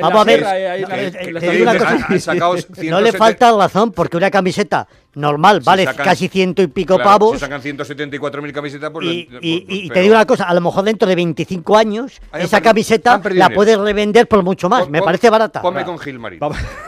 vamos 0.00 0.20
a 0.20 0.24
ver. 0.24 0.42
eh, 0.42 0.84
No, 0.88 0.94
eh, 0.94 1.32
No 1.32 1.40
170 1.40 3.00
le 3.00 3.12
falta 3.12 3.56
razón 3.56 3.92
porque 3.92 4.16
una 4.16 4.30
camiseta 4.30 4.86
normal 5.14 5.60
Si 5.60 5.66
vale 5.66 5.84
sacan- 5.84 6.04
casi 6.04 6.28
ciento 6.28 6.62
y 6.62 6.66
pico 6.68 6.94
Claro, 6.96 7.10
pavos. 7.10 7.32
Si 7.34 7.38
sacan 7.40 7.60
174.000 7.60 8.52
camisetas, 8.52 8.90
pues. 8.90 9.06
y, 9.06 9.10
y- 9.10 9.24
pues- 9.26 9.42
y 9.42 9.88
te 9.90 10.00
digo 10.00 10.14
una 10.14 10.24
cosa, 10.26 10.44
a 10.44 10.54
lo 10.54 10.60
mejor 10.60 10.84
dentro 10.84 11.08
de 11.08 11.14
25 11.14 11.76
años 11.76 12.20
Ahí 12.32 12.40
han 12.40 12.46
esa 12.46 12.60
camiseta 12.60 13.18
la 13.18 13.28
dinero. 13.30 13.54
puedes 13.54 13.78
revender 13.78 14.26
por 14.28 14.42
mucho 14.42 14.68
más. 14.68 14.82
Pon- 14.84 14.90
Me 14.92 15.02
parece 15.02 15.28
barata. 15.30 15.60
Ponme 15.62 15.84
con 15.84 15.98
Gilmarín. 15.98 16.40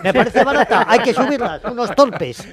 Me 0.03 0.13
parece 0.13 0.43
barata. 0.45 0.87
Hay 0.89 1.01
que 1.01 1.13
subirlas, 1.15 1.61
unos 1.71 1.95
torpes. 1.95 2.47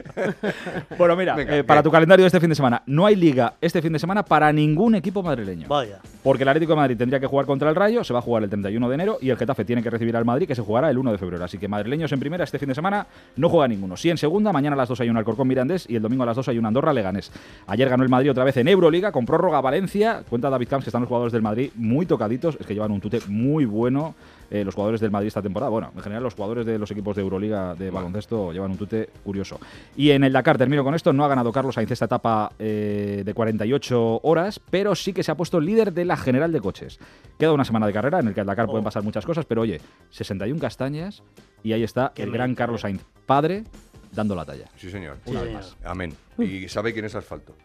Bueno, 0.98 1.16
mira, 1.16 1.36
Venga, 1.36 1.58
eh, 1.58 1.64
para 1.64 1.82
tu 1.84 1.92
calendario 1.92 2.24
de 2.24 2.28
este 2.28 2.40
fin 2.40 2.50
de 2.50 2.56
semana, 2.56 2.82
no 2.86 3.06
hay 3.06 3.16
liga 3.16 3.54
este 3.62 3.82
fin 3.82 3.94
de 3.94 4.00
semana 4.00 4.24
para 4.24 4.52
ningún 4.52 4.96
equipo 4.96 5.24
madrileño. 5.24 5.68
Vaya. 5.68 6.00
Porque 6.24 6.44
el 6.44 6.50
Atlético 6.50 6.74
de 6.74 6.78
Madrid 6.78 6.98
tendría 6.98 7.20
que 7.20 7.28
jugar 7.28 7.46
contra 7.46 7.70
el 7.70 7.76
Rayo, 7.76 8.04
se 8.04 8.14
va 8.14 8.20
a 8.20 8.22
jugar 8.22 8.44
el 8.44 8.50
31 8.50 8.88
de 8.90 8.96
enero 8.96 9.18
y 9.22 9.30
el 9.30 9.38
Getafe 9.38 9.66
tiene 9.66 9.82
que 9.82 9.90
recibir 9.90 10.16
al 10.16 10.26
Madrid, 10.26 10.48
que 10.48 10.56
se 10.56 10.62
jugará 10.62 10.90
el 10.90 10.98
1 10.98 11.12
de 11.12 11.18
febrero. 11.18 11.44
Así 11.44 11.58
que 11.58 11.68
madrileños 11.68 12.12
en 12.12 12.20
primera 12.20 12.44
este 12.44 12.60
fin 12.60 12.70
de 12.70 12.76
semana 12.76 13.08
no 13.38 13.50
juega 13.50 13.68
ninguno. 13.68 13.98
Sí 13.98 14.10
en 14.10 14.18
segunda, 14.18 14.52
mañana 14.54 14.76
a 14.76 14.78
las 14.78 14.90
2 14.90 15.02
hay 15.02 15.10
un 15.10 15.18
Alcorcón 15.18 15.48
Mirandés 15.62 15.90
y 15.90 15.96
el 15.96 16.02
domingo 16.02 16.24
a 16.24 16.26
las 16.26 16.36
2 16.36 16.50
hay 16.50 16.58
un 16.58 16.66
Andorra 16.66 16.94
Leganés. 16.94 17.32
Ayer 17.68 17.88
ganó 17.88 18.04
el 18.04 18.10
Madrid 18.10 18.32
otra 18.32 18.44
vez 18.44 18.58
en 18.58 18.68
Euroliga 18.68 19.12
con 19.12 19.26
prórroga 19.26 19.60
a 19.60 19.62
Valencia. 19.62 20.24
Cuenta 20.28 20.50
David 20.50 20.68
Camps 20.68 20.86
que 20.86 20.90
están 20.90 21.02
los 21.02 21.08
jugadores 21.08 21.34
del 21.34 21.42
Madrid 21.42 21.72
muy 21.76 22.06
tocaditos, 22.06 22.58
es 22.60 22.66
que 22.66 22.74
llevan 22.74 22.92
un 22.92 23.00
tute 23.00 23.20
muy 23.28 23.66
bueno 23.66 24.16
eh, 24.50 24.66
los 24.66 24.76
jugadores 24.76 25.00
del 25.00 25.12
Madrid 25.12 25.28
esta 25.28 25.42
temporada. 25.42 25.70
Bueno, 25.70 25.92
en 25.96 26.02
general 26.02 26.24
los 26.24 26.34
jugadores 26.34 26.66
de 26.66 26.78
los 26.78 26.92
equipos 26.92 27.16
de 27.16 27.22
Euroliga 27.22 27.74
de 27.74 27.90
baloncesto 27.90 28.52
llevan 28.52 28.72
un 28.72 28.78
tute 28.78 29.10
curioso. 29.24 29.60
Y 29.96 30.12
en 30.12 30.26
el 30.26 30.34
Dakar, 30.34 30.58
termino 30.58 30.84
con 30.84 30.94
esto, 30.94 31.14
no 31.14 31.24
ha 31.24 31.30
ganado 31.30 31.54
Carlos 31.54 31.76
Sainz 31.76 31.92
esta 31.92 32.06
etapa 32.06 32.52
eh, 32.60 33.24
de 33.24 33.34
48 33.34 34.20
horas, 34.24 34.60
pero 34.70 34.94
sí 34.94 35.14
que 35.14 35.24
se 35.24 35.32
ha 35.32 35.36
puesto 35.36 35.62
líder 35.62 35.94
de 35.94 36.04
la 36.04 36.18
general 36.18 36.52
de 36.52 36.60
coches. 36.60 37.00
Queda 37.40 37.54
una 37.54 37.64
semana 37.64 37.88
de 37.88 37.94
carrera 37.94 38.20
en 38.20 38.28
el 38.28 38.34
que 38.34 38.42
el 38.42 38.48
Dakar 38.48 38.66
pueden 38.66 38.84
pasar 38.84 39.04
muchas 39.04 39.26
cosas, 39.26 39.46
pero 39.46 39.62
oye, 39.62 39.80
61 40.10 40.60
castañas 40.60 41.24
y 41.64 41.72
ahí 41.72 41.84
está 41.84 42.12
Qué 42.14 42.24
el 42.24 42.32
gran 42.32 42.50
mérito, 42.50 42.58
Carlos 42.58 42.82
eh. 42.82 42.84
Sainz, 42.84 43.06
padre, 43.26 43.64
dando 44.12 44.36
la 44.36 44.46
talla. 44.46 44.66
Sí, 44.78 44.90
señor. 44.92 45.18
Una 45.26 45.40
Sí, 45.42 45.46
vez 45.46 45.54
señor. 45.56 45.64
más. 45.64 45.78
Amén. 45.92 46.14
Y 46.40 46.68
sabe 46.70 46.94
quién 46.94 47.06
es 47.06 47.16
asfalto. 47.16 47.56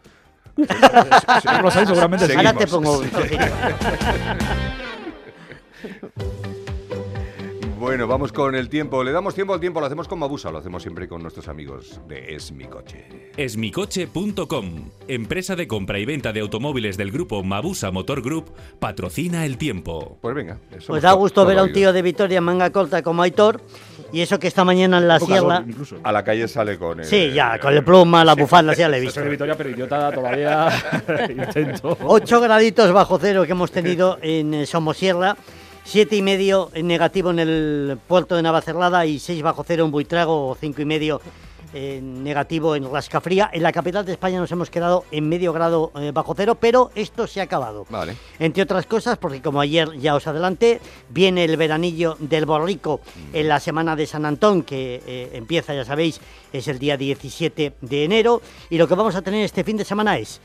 Carlos 1.43 1.73
Sainz 1.73 1.89
seguramente. 1.89 2.35
Ahora 2.35 2.53
te 2.53 2.67
pongo 2.67 2.99
un. 2.99 3.09
Bueno, 7.79 8.07
vamos 8.07 8.33
con 8.33 8.55
el 8.55 8.69
tiempo. 8.69 9.03
Le 9.03 9.11
damos 9.11 9.35
tiempo 9.35 9.53
al 9.53 9.59
tiempo, 9.59 9.79
lo 9.79 9.85
hacemos 9.85 10.07
con 10.07 10.17
Mabusa, 10.17 10.49
lo 10.51 10.57
hacemos 10.57 10.81
siempre 10.81 11.07
con 11.07 11.21
nuestros 11.21 11.47
amigos 11.47 12.01
de 12.07 12.35
Es 12.35 12.51
mi 12.51 12.65
coche. 12.65 13.05
Esmicoche.com, 13.37 14.89
empresa 15.07 15.55
de 15.55 15.67
compra 15.67 15.99
y 15.99 16.05
venta 16.05 16.33
de 16.33 16.39
automóviles 16.39 16.97
del 16.97 17.11
grupo 17.11 17.43
Mabusa 17.43 17.91
Motor 17.91 18.23
Group, 18.23 18.51
patrocina 18.79 19.45
el 19.45 19.57
tiempo. 19.59 20.17
Pues 20.21 20.33
venga. 20.33 20.57
eso 20.75 20.87
Pues 20.87 21.03
da 21.03 21.11
to- 21.11 21.17
gusto 21.17 21.45
ver 21.45 21.59
a 21.59 21.63
un 21.63 21.71
tío 21.71 21.93
de 21.93 22.01
Vitoria 22.01 22.39
en 22.39 22.45
manga 22.45 22.71
corta 22.71 23.03
como 23.03 23.21
Aitor. 23.21 23.61
Y 24.11 24.21
eso 24.21 24.39
que 24.39 24.47
esta 24.47 24.63
mañana 24.63 24.97
en 24.97 25.07
la 25.07 25.19
Poca 25.19 25.33
sierra. 25.33 25.63
incluso. 25.67 25.97
A 26.03 26.11
la 26.11 26.23
calle 26.23 26.47
sale 26.47 26.77
con. 26.77 27.03
Sí, 27.03 27.15
eh, 27.15 27.33
ya, 27.33 27.59
con 27.59 27.73
el 27.73 27.83
pluma, 27.83 28.23
la 28.23 28.35
bufanda, 28.35 28.73
ya 28.73 28.87
le 28.87 28.97
he 28.97 28.99
visto. 29.01 29.19
Soy 29.19 29.29
Vitoria, 29.29 29.55
pero 29.55 29.69
idiota 29.69 30.11
todavía 30.11 30.69
intento. 31.29 31.97
8 32.03 32.41
graditos 32.41 32.91
bajo 32.93 33.19
cero 33.19 33.43
que 33.45 33.51
hemos 33.51 33.71
tenido 33.71 34.17
en 34.21 34.53
eh, 34.53 34.65
Somosierra, 34.65 35.35
siete 35.83 36.15
y 36.15 36.21
medio 36.21 36.69
en 36.73 36.87
negativo 36.87 37.31
en 37.31 37.39
el 37.39 37.97
puerto 38.07 38.35
de 38.35 38.41
Navacerrada 38.43 39.05
y 39.05 39.19
6 39.19 39.41
bajo 39.43 39.63
cero 39.67 39.85
en 39.85 39.91
Buitrago 39.91 40.47
o 40.49 40.55
cinco 40.55 40.81
y 40.81 40.85
medio 40.85 41.21
en 41.73 42.23
negativo 42.23 42.75
en 42.75 42.91
Rascafría. 42.91 43.49
En 43.53 43.63
la 43.63 43.71
capital 43.71 44.05
de 44.05 44.13
España 44.13 44.39
nos 44.39 44.51
hemos 44.51 44.69
quedado 44.69 45.05
en 45.11 45.27
medio 45.27 45.53
grado 45.53 45.91
eh, 45.95 46.11
bajo 46.13 46.33
cero, 46.35 46.55
pero 46.59 46.91
esto 46.95 47.27
se 47.27 47.39
ha 47.39 47.43
acabado. 47.43 47.85
Vale. 47.89 48.15
Entre 48.39 48.63
otras 48.63 48.85
cosas, 48.85 49.17
porque 49.17 49.41
como 49.41 49.61
ayer 49.61 49.89
ya 49.99 50.15
os 50.15 50.27
adelanté, 50.27 50.79
viene 51.09 51.43
el 51.43 51.57
veranillo 51.57 52.15
del 52.19 52.45
Borrico 52.45 53.01
en 53.33 53.47
la 53.47 53.59
semana 53.59 53.95
de 53.95 54.07
San 54.07 54.25
Antón, 54.25 54.63
que 54.63 55.01
eh, 55.05 55.29
empieza, 55.33 55.73
ya 55.73 55.85
sabéis, 55.85 56.19
es 56.53 56.67
el 56.67 56.79
día 56.79 56.97
17 56.97 57.73
de 57.81 58.03
enero. 58.03 58.41
Y 58.69 58.77
lo 58.77 58.87
que 58.87 58.95
vamos 58.95 59.15
a 59.15 59.21
tener 59.21 59.43
este 59.43 59.63
fin 59.63 59.77
de 59.77 59.85
semana 59.85 60.17
es 60.17 60.41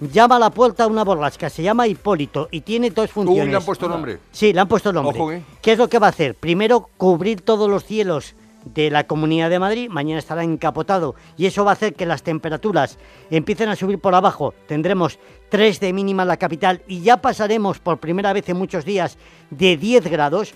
llama 0.00 0.36
a 0.36 0.38
la 0.38 0.50
puerta 0.50 0.86
una 0.86 1.04
borrasca, 1.04 1.48
se 1.48 1.62
llama 1.62 1.86
Hipólito 1.86 2.48
y 2.50 2.60
tiene 2.60 2.90
dos 2.90 3.10
funciones. 3.10 3.44
Uy, 3.44 3.50
le 3.50 3.56
han 3.56 3.64
puesto 3.64 3.88
nombre. 3.88 4.18
Sí, 4.32 4.52
le 4.52 4.60
han 4.60 4.68
puesto 4.68 4.92
nombre. 4.92 5.18
Ojo, 5.18 5.32
¿eh? 5.32 5.42
¿Qué 5.62 5.72
es 5.72 5.78
lo 5.78 5.88
que 5.88 5.98
va 5.98 6.08
a 6.08 6.10
hacer? 6.10 6.34
Primero, 6.34 6.90
cubrir 6.96 7.40
todos 7.40 7.68
los 7.68 7.84
cielos 7.84 8.34
de 8.66 8.90
la 8.90 9.06
Comunidad 9.06 9.48
de 9.48 9.58
Madrid, 9.58 9.88
mañana 9.88 10.18
estará 10.18 10.44
encapotado 10.44 11.14
y 11.36 11.46
eso 11.46 11.64
va 11.64 11.70
a 11.70 11.74
hacer 11.74 11.94
que 11.94 12.04
las 12.04 12.22
temperaturas 12.22 12.98
empiecen 13.30 13.68
a 13.68 13.76
subir 13.76 13.98
por 13.98 14.14
abajo. 14.14 14.54
Tendremos 14.66 15.18
3 15.48 15.80
de 15.80 15.92
mínima 15.92 16.22
en 16.22 16.28
la 16.28 16.36
capital 16.36 16.82
y 16.86 17.00
ya 17.00 17.22
pasaremos 17.22 17.78
por 17.78 17.98
primera 17.98 18.32
vez 18.32 18.48
en 18.48 18.58
muchos 18.58 18.84
días 18.84 19.16
de 19.50 19.76
10 19.76 20.10
grados. 20.10 20.54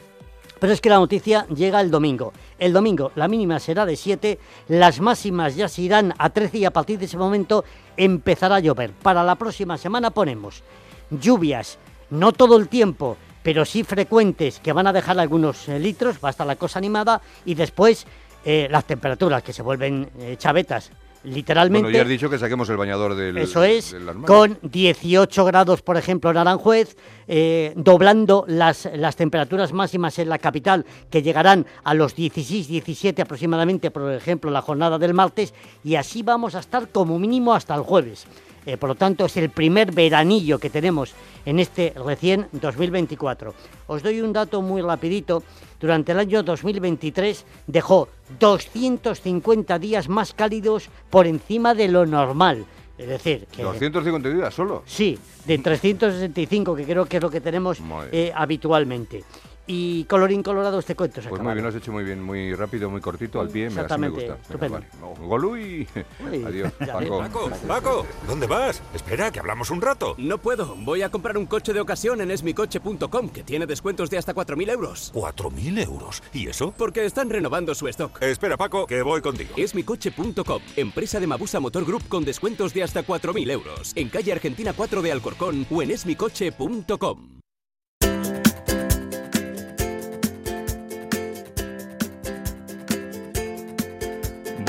Pero 0.59 0.75
es 0.75 0.81
que 0.83 0.91
la 0.91 0.99
noticia 0.99 1.47
llega 1.47 1.81
el 1.81 1.91
domingo. 1.91 2.35
El 2.59 2.75
domingo 2.75 3.13
la 3.15 3.29
mínima 3.29 3.59
será 3.59 3.87
de 3.87 3.97
7, 3.97 4.39
las 4.69 5.01
máximas 5.01 5.57
ya 5.57 5.69
se 5.69 5.83
irán 5.83 6.13
a 6.19 6.31
13 6.31 6.59
y 6.59 6.65
a 6.67 6.73
partir 6.73 6.99
de 6.99 7.07
ese 7.07 7.17
momento 7.17 7.65
empezará 7.97 8.57
a 8.57 8.61
llover. 8.61 8.93
Para 8.93 9.23
la 9.23 9.37
próxima 9.37 9.79
semana 9.79 10.11
ponemos 10.11 10.63
lluvias, 11.11 11.79
no 12.11 12.33
todo 12.33 12.57
el 12.59 12.69
tiempo, 12.69 13.17
pero 13.43 13.65
sí 13.65 13.85
frecuentes 13.85 14.61
que 14.61 14.73
van 14.73 14.87
a 14.87 14.93
dejar 14.93 15.19
algunos 15.19 15.69
eh, 15.69 15.79
litros, 15.79 16.19
va 16.23 16.29
a 16.29 16.31
estar 16.31 16.47
la 16.47 16.57
cosa 16.57 16.79
animada 16.79 17.21
y 17.45 17.55
después 17.55 18.07
eh, 18.45 18.69
las 18.71 18.87
temperaturas 18.87 19.43
que 19.43 19.53
se 19.53 19.63
vuelven 19.63 20.09
eh, 20.19 20.37
chavetas. 20.39 20.91
Literalmente. 21.23 21.83
Bueno, 21.83 21.97
ya 21.97 22.03
has 22.03 22.09
dicho 22.09 22.31
que 22.31 22.39
saquemos 22.39 22.71
el 22.71 22.79
bañador 22.79 23.15
del. 23.15 23.37
Eso 23.37 23.63
es, 23.63 23.93
del 23.93 24.09
armario. 24.09 24.27
con 24.27 24.59
18 24.63 25.45
grados, 25.45 25.83
por 25.83 25.99
ejemplo, 25.99 26.31
en 26.31 26.39
Aranjuez, 26.39 26.97
eh, 27.29 27.75
doblando 27.77 28.47
las, 28.49 28.89
las 28.95 29.17
temperaturas 29.17 29.75
máximas 29.75 30.19
en 30.19 30.31
la 30.31 30.39
capital, 30.39 30.87
que 31.11 31.23
llegarán 31.23 31.67
a 31.85 31.93
los 31.93 32.15
16, 32.15 32.69
17 32.69 33.21
aproximadamente, 33.21 33.91
por 33.91 34.11
ejemplo, 34.15 34.51
la 34.51 34.63
jornada 34.63 34.99
del 34.99 35.13
martes, 35.13 35.53
y 35.85 35.97
así 35.97 36.23
vamos 36.23 36.55
a 36.55 36.61
estar 36.61 36.89
como 36.89 37.19
mínimo 37.19 37.53
hasta 37.53 37.75
el 37.75 37.83
jueves. 37.83 38.27
Eh, 38.67 38.77
por 38.77 38.91
lo 38.91 38.95
tanto, 38.95 39.25
es 39.25 39.37
el 39.37 39.51
primer 39.51 39.93
veranillo 39.93 40.59
que 40.59 40.71
tenemos 40.71 41.15
en 41.45 41.59
este 41.59 41.95
recién 41.97 42.49
2024. 42.53 43.55
Os 43.87 44.03
doy 44.03 44.21
un 44.21 44.33
dato 44.33 44.63
muy 44.63 44.83
rapidito. 44.83 45.43
Durante 45.81 46.13
el 46.13 46.19
año 46.19 46.43
2023 46.43 47.45
dejó 47.67 48.09
250 48.39 49.79
días 49.79 50.09
más 50.09 50.35
cálidos 50.35 50.89
por 51.09 51.27
encima 51.27 51.75
de 51.75 51.89
lo 51.89 52.05
normal. 52.05 52.67
Es 52.99 53.09
decir, 53.09 53.47
que 53.51 53.63
250 53.63 54.29
días 54.29 54.53
solo. 54.53 54.83
Sí, 54.85 55.19
de 55.47 55.57
365, 55.57 56.77
que 56.77 56.85
creo 56.85 57.07
que 57.07 57.17
es 57.17 57.23
lo 57.23 57.31
que 57.31 57.41
tenemos 57.41 57.79
eh, 58.13 58.31
habitualmente. 58.35 59.25
Y 59.73 60.03
colorín 60.07 60.43
colorado 60.43 60.81
este 60.81 60.97
cuento 60.97 61.23
se 61.23 61.29
Pues 61.29 61.39
acaba. 61.39 61.51
muy 61.51 61.55
bien, 61.55 61.63
lo 61.63 61.69
has 61.69 61.77
hecho 61.77 61.93
muy 61.93 62.03
bien, 62.03 62.21
muy 62.21 62.55
rápido, 62.57 62.91
muy 62.91 63.01
cortito, 63.01 63.41
al 63.41 63.51
pie, 63.51 63.71
me, 63.71 63.81
así 63.81 63.99
me 64.01 64.09
Exactamente, 64.09 64.17
gusta. 64.17 64.33
Venga, 64.33 64.43
estupendo. 64.43 64.75
vale. 64.75 64.87
No. 65.01 65.49
Uy, 65.49 65.89
Adiós, 66.45 66.73
Paco. 66.73 67.19
Paco, 67.21 67.51
Paco, 67.69 68.07
¿dónde 68.27 68.49
vas? 68.49 68.83
Espera, 68.93 69.31
que 69.31 69.39
hablamos 69.39 69.71
un 69.71 69.81
rato. 69.81 70.17
No 70.19 70.39
puedo. 70.39 70.75
Voy 70.75 71.03
a 71.03 71.09
comprar 71.09 71.39
un 71.39 71.47
coche 71.47 71.73
de 71.73 71.79
ocasión 71.81 72.21
en 72.21 72.33
esmicoche.com, 72.33 73.29
que 73.29 73.45
tiene 73.45 73.65
descuentos 73.65 74.11
de 74.11 74.19
hasta 74.19 74.35
4.000 74.35 74.71
euros. 74.73 75.13
¿4.000 75.15 75.85
euros? 75.85 76.21
¿Y 76.35 76.49
eso? 76.49 76.75
Porque 76.77 77.05
están 77.05 77.31
renovando 77.31 77.73
su 77.77 77.87
stock. 77.87 78.21
Espera, 78.23 78.57
Paco, 78.57 78.89
que 78.89 79.03
voy 79.03 79.21
contigo. 79.21 79.51
Esmicoche.com, 79.57 80.63
empresa 80.75 81.21
de 81.21 81.29
Mabusa 81.29 81.61
Motor 81.61 81.85
Group 81.85 82.09
con 82.09 82.25
descuentos 82.25 82.75
de 82.75 82.83
hasta 82.83 83.05
4.000 83.07 83.49
euros. 83.53 83.93
En 83.95 84.09
calle 84.09 84.33
Argentina 84.33 84.73
4 84.73 85.01
de 85.01 85.13
Alcorcón 85.13 85.65
o 85.71 85.81
en 85.81 85.93
esmicoche.com. 85.93 87.37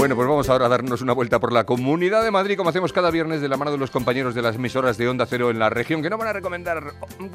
Bueno, 0.01 0.15
pues 0.15 0.27
vamos 0.27 0.49
ahora 0.49 0.65
a 0.65 0.69
darnos 0.69 1.03
una 1.03 1.13
vuelta 1.13 1.39
por 1.39 1.53
la 1.53 1.63
Comunidad 1.63 2.23
de 2.23 2.31
Madrid, 2.31 2.57
como 2.57 2.71
hacemos 2.71 2.91
cada 2.91 3.11
viernes 3.11 3.39
de 3.39 3.47
la 3.47 3.55
mano 3.55 3.69
de 3.69 3.77
los 3.77 3.91
compañeros 3.91 4.33
de 4.33 4.41
las 4.41 4.55
emisoras 4.55 4.97
de 4.97 5.07
Onda 5.07 5.27
Cero 5.27 5.51
en 5.51 5.59
la 5.59 5.69
región, 5.69 6.01
que 6.01 6.09
nos 6.09 6.17
van 6.17 6.29
a 6.29 6.33
recomendar 6.33 6.93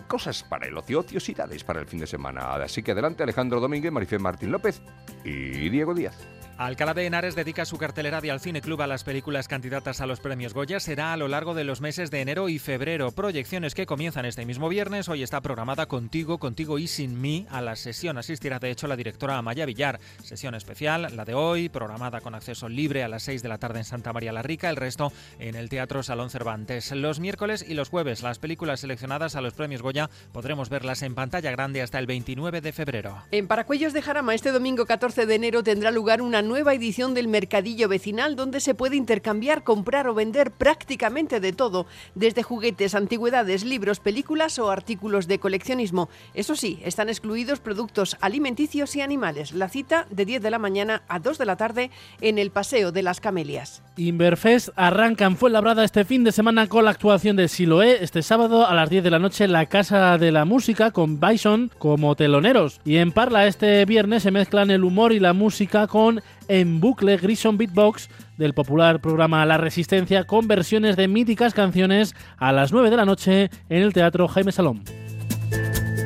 cosas 0.08 0.42
para 0.42 0.66
el 0.66 0.76
ocio, 0.76 0.98
ociosidades 0.98 1.62
para 1.62 1.78
el 1.78 1.86
fin 1.86 2.00
de 2.00 2.08
semana. 2.08 2.54
Así 2.54 2.82
que 2.82 2.90
adelante 2.90 3.22
Alejandro 3.22 3.60
Domínguez, 3.60 3.92
Marifé 3.92 4.18
Martín 4.18 4.50
López 4.50 4.82
y 5.22 5.68
Diego 5.68 5.94
Díaz. 5.94 6.18
Alcalá 6.58 6.94
de 6.94 7.04
Henares 7.04 7.34
dedica 7.34 7.66
su 7.66 7.76
cartelera 7.76 8.22
de 8.22 8.30
Al 8.30 8.40
Cine 8.40 8.62
Club 8.62 8.80
a 8.80 8.86
las 8.86 9.04
películas 9.04 9.46
candidatas 9.46 10.00
a 10.00 10.06
los 10.06 10.20
premios 10.20 10.54
Goya. 10.54 10.80
Será 10.80 11.12
a 11.12 11.18
lo 11.18 11.28
largo 11.28 11.52
de 11.52 11.64
los 11.64 11.82
meses 11.82 12.10
de 12.10 12.22
enero 12.22 12.48
y 12.48 12.58
febrero. 12.58 13.12
Proyecciones 13.12 13.74
que 13.74 13.84
comienzan 13.84 14.24
este 14.24 14.46
mismo 14.46 14.70
viernes. 14.70 15.10
Hoy 15.10 15.22
está 15.22 15.42
programada 15.42 15.84
Contigo, 15.84 16.38
Contigo 16.38 16.78
y 16.78 16.86
Sin 16.86 17.20
mí. 17.20 17.46
A 17.50 17.60
la 17.60 17.76
sesión 17.76 18.16
asistirá 18.16 18.58
de 18.58 18.70
hecho 18.70 18.86
la 18.86 18.96
directora 18.96 19.36
Amaya 19.36 19.66
Villar. 19.66 20.00
Sesión 20.22 20.54
especial, 20.54 21.14
la 21.14 21.26
de 21.26 21.34
hoy, 21.34 21.68
programada 21.68 22.22
con 22.22 22.34
acceso 22.34 22.70
libre 22.70 23.04
a 23.04 23.08
las 23.08 23.24
6 23.24 23.42
de 23.42 23.50
la 23.50 23.58
tarde 23.58 23.80
en 23.80 23.84
Santa 23.84 24.14
María 24.14 24.32
la 24.32 24.40
Rica. 24.40 24.70
El 24.70 24.76
resto 24.76 25.12
en 25.38 25.56
el 25.56 25.68
Teatro 25.68 26.02
Salón 26.02 26.30
Cervantes. 26.30 26.90
Los 26.92 27.20
miércoles 27.20 27.66
y 27.68 27.74
los 27.74 27.90
jueves, 27.90 28.22
las 28.22 28.38
películas 28.38 28.80
seleccionadas 28.80 29.36
a 29.36 29.42
los 29.42 29.52
premios 29.52 29.82
Goya 29.82 30.08
podremos 30.32 30.70
verlas 30.70 31.02
en 31.02 31.14
pantalla 31.14 31.50
grande 31.50 31.82
hasta 31.82 31.98
el 31.98 32.06
29 32.06 32.62
de 32.62 32.72
febrero. 32.72 33.24
En 33.30 33.46
Paracuellos 33.46 33.92
de 33.92 34.00
Jarama, 34.00 34.34
este 34.34 34.52
domingo 34.52 34.86
14 34.86 35.26
de 35.26 35.34
enero 35.34 35.62
tendrá 35.62 35.90
lugar 35.90 36.22
una 36.22 36.45
nueva 36.46 36.72
edición 36.72 37.12
del 37.12 37.28
Mercadillo 37.28 37.88
Vecinal 37.88 38.36
donde 38.36 38.60
se 38.60 38.74
puede 38.74 38.96
intercambiar, 38.96 39.64
comprar 39.64 40.08
o 40.08 40.14
vender 40.14 40.50
prácticamente 40.50 41.40
de 41.40 41.52
todo, 41.52 41.86
desde 42.14 42.42
juguetes, 42.42 42.94
antigüedades, 42.94 43.64
libros, 43.64 44.00
películas 44.00 44.58
o 44.58 44.70
artículos 44.70 45.28
de 45.28 45.38
coleccionismo. 45.38 46.08
Eso 46.34 46.56
sí, 46.56 46.80
están 46.84 47.08
excluidos 47.08 47.60
productos 47.60 48.16
alimenticios 48.20 48.96
y 48.96 49.00
animales. 49.00 49.52
La 49.52 49.68
cita 49.68 50.06
de 50.10 50.24
10 50.24 50.42
de 50.42 50.50
la 50.50 50.58
mañana 50.58 51.02
a 51.08 51.18
2 51.18 51.38
de 51.38 51.46
la 51.46 51.56
tarde 51.56 51.90
en 52.20 52.38
el 52.38 52.50
Paseo 52.50 52.92
de 52.92 53.02
las 53.02 53.20
Camelias. 53.20 53.82
Inverfest 53.96 54.70
arranca 54.76 55.24
en 55.24 55.36
Fuenlabrada 55.36 55.84
este 55.84 56.04
fin 56.04 56.24
de 56.24 56.32
semana 56.32 56.66
con 56.66 56.84
la 56.84 56.90
actuación 56.90 57.36
de 57.36 57.48
Siloé 57.48 58.02
este 58.04 58.22
sábado 58.22 58.66
a 58.66 58.74
las 58.74 58.90
10 58.90 59.04
de 59.04 59.10
la 59.10 59.18
noche 59.18 59.44
en 59.44 59.52
la 59.52 59.66
Casa 59.66 60.18
de 60.18 60.32
la 60.32 60.44
Música 60.44 60.90
con 60.90 61.20
Bison 61.20 61.70
como 61.78 62.14
teloneros. 62.14 62.80
Y 62.84 62.96
en 62.96 63.12
Parla 63.12 63.46
este 63.46 63.84
viernes 63.84 64.22
se 64.22 64.30
mezclan 64.30 64.70
el 64.70 64.84
humor 64.84 65.12
y 65.12 65.20
la 65.20 65.32
música 65.32 65.86
con 65.86 66.22
En 66.48 66.80
Bucle 66.80 67.16
Grison 67.16 67.56
Beatbox 67.58 68.08
del 68.38 68.54
popular 68.54 69.00
programa 69.00 69.44
La 69.46 69.56
Resistencia 69.58 70.24
con 70.24 70.46
versiones 70.46 70.96
de 70.96 71.08
míticas 71.08 71.54
canciones 71.54 72.14
a 72.36 72.52
las 72.52 72.72
9 72.72 72.90
de 72.90 72.96
la 72.96 73.04
noche 73.04 73.50
en 73.68 73.82
el 73.82 73.92
Teatro 73.92 74.28
Jaime 74.28 74.52
Salón. 74.52 74.82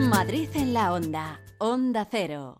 Madrid 0.00 0.48
en 0.54 0.72
la 0.72 0.92
onda. 0.92 1.40
Onda 1.58 2.06
Cero. 2.10 2.59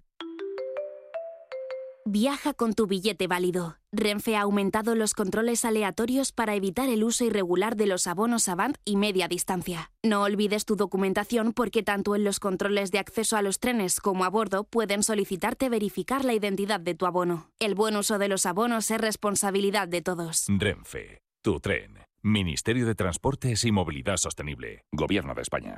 Viaja 2.05 2.55
con 2.55 2.73
tu 2.73 2.87
billete 2.87 3.27
válido. 3.27 3.77
Renfe 3.91 4.35
ha 4.35 4.41
aumentado 4.41 4.95
los 4.95 5.13
controles 5.13 5.65
aleatorios 5.65 6.31
para 6.31 6.55
evitar 6.55 6.89
el 6.89 7.03
uso 7.03 7.25
irregular 7.25 7.75
de 7.75 7.85
los 7.85 8.07
abonos 8.07 8.49
Avant 8.49 8.75
y 8.85 8.95
media 8.95 9.27
distancia. 9.27 9.91
No 10.03 10.23
olvides 10.23 10.65
tu 10.65 10.75
documentación 10.75 11.53
porque 11.53 11.83
tanto 11.83 12.15
en 12.15 12.23
los 12.23 12.39
controles 12.39 12.91
de 12.91 12.97
acceso 12.97 13.37
a 13.37 13.43
los 13.43 13.59
trenes 13.59 13.99
como 13.99 14.25
a 14.25 14.29
bordo 14.29 14.63
pueden 14.63 15.03
solicitarte 15.03 15.69
verificar 15.69 16.25
la 16.25 16.33
identidad 16.33 16.79
de 16.79 16.95
tu 16.95 17.05
abono. 17.05 17.51
El 17.59 17.75
buen 17.75 17.95
uso 17.95 18.17
de 18.17 18.29
los 18.29 18.47
abonos 18.47 18.89
es 18.89 18.99
responsabilidad 18.99 19.87
de 19.87 20.01
todos. 20.01 20.47
Renfe, 20.49 21.19
tu 21.43 21.59
tren. 21.59 21.99
Ministerio 22.23 22.87
de 22.87 22.95
Transportes 22.95 23.63
y 23.63 23.71
Movilidad 23.71 24.17
Sostenible. 24.17 24.85
Gobierno 24.91 25.35
de 25.35 25.41
España. 25.43 25.77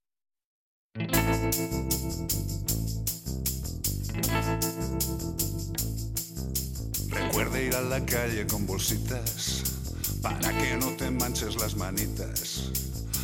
Recuerda 7.71 7.87
ir 7.87 7.93
a 7.93 7.99
la 7.99 8.05
calle 8.05 8.47
con 8.47 8.67
bolsitas 8.67 9.63
para 10.21 10.57
que 10.57 10.75
no 10.75 10.87
te 10.97 11.09
manches 11.09 11.55
las 11.55 11.77
manitas. 11.77 12.69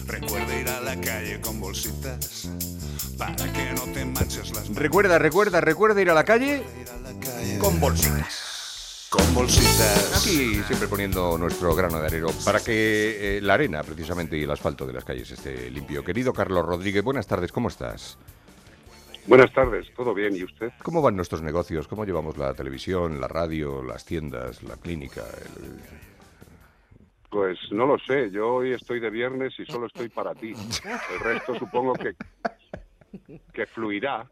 Recuerda 0.06 0.56
ir 0.56 0.70
a 0.70 0.80
la 0.80 1.02
calle 1.02 1.42
con 1.42 1.60
bolsitas 1.60 2.50
para 3.18 3.52
que 3.52 3.74
no 3.74 3.82
te 3.94 4.06
manches 4.06 4.50
las 4.52 4.64
manitas. 4.64 4.78
Recuerda, 4.78 5.20
recuerda, 5.20 5.60
recuerda 5.60 6.02
ir 6.02 6.10
a 6.12 6.14
la 6.14 6.24
calle 6.24 6.64
con 7.60 7.78
bolsitas. 7.82 9.08
Con 9.10 9.34
bolsitas. 9.34 10.14
Aquí 10.16 10.62
siempre 10.66 10.88
poniendo 10.88 11.38
nuestro 11.38 11.76
grano 11.76 12.00
de 12.00 12.08
arero 12.08 12.30
para 12.46 12.62
que 12.62 13.38
eh, 13.38 13.42
la 13.42 13.56
arena, 13.56 13.84
precisamente, 13.84 14.38
y 14.38 14.44
el 14.44 14.52
asfalto 14.52 14.86
de 14.86 14.94
las 14.94 15.04
calles 15.04 15.30
esté 15.30 15.70
limpio. 15.70 16.06
Querido 16.06 16.32
Carlos 16.32 16.66
Rodríguez, 16.66 17.04
buenas 17.04 17.28
tardes, 17.28 17.52
¿cómo 17.52 17.68
estás? 17.68 18.18
Buenas 19.28 19.52
tardes, 19.54 19.88
¿todo 19.96 20.14
bien? 20.14 20.36
¿Y 20.36 20.44
usted? 20.44 20.72
¿Cómo 20.84 21.02
van 21.02 21.16
nuestros 21.16 21.42
negocios? 21.42 21.88
¿Cómo 21.88 22.06
llevamos 22.06 22.38
la 22.38 22.54
televisión, 22.54 23.20
la 23.20 23.28
radio, 23.28 23.84
las 23.84 24.06
tiendas, 24.06 24.64
la 24.64 24.78
clínica? 24.78 25.22
el- 25.22 25.80
Pues 27.30 27.58
no 27.72 27.86
lo 27.86 27.98
sé, 28.00 28.32
yo 28.32 28.56
hoy 28.56 28.72
estoy 28.74 29.00
de 29.02 29.10
viernes 29.10 29.54
y 29.60 29.66
solo 29.66 29.88
estoy 29.88 30.08
para 30.10 30.34
ti. 30.34 30.54
El 31.14 31.20
resto 31.20 31.56
supongo 31.60 31.94
que, 31.94 32.16
que 33.54 33.66
fluirá 33.66 34.26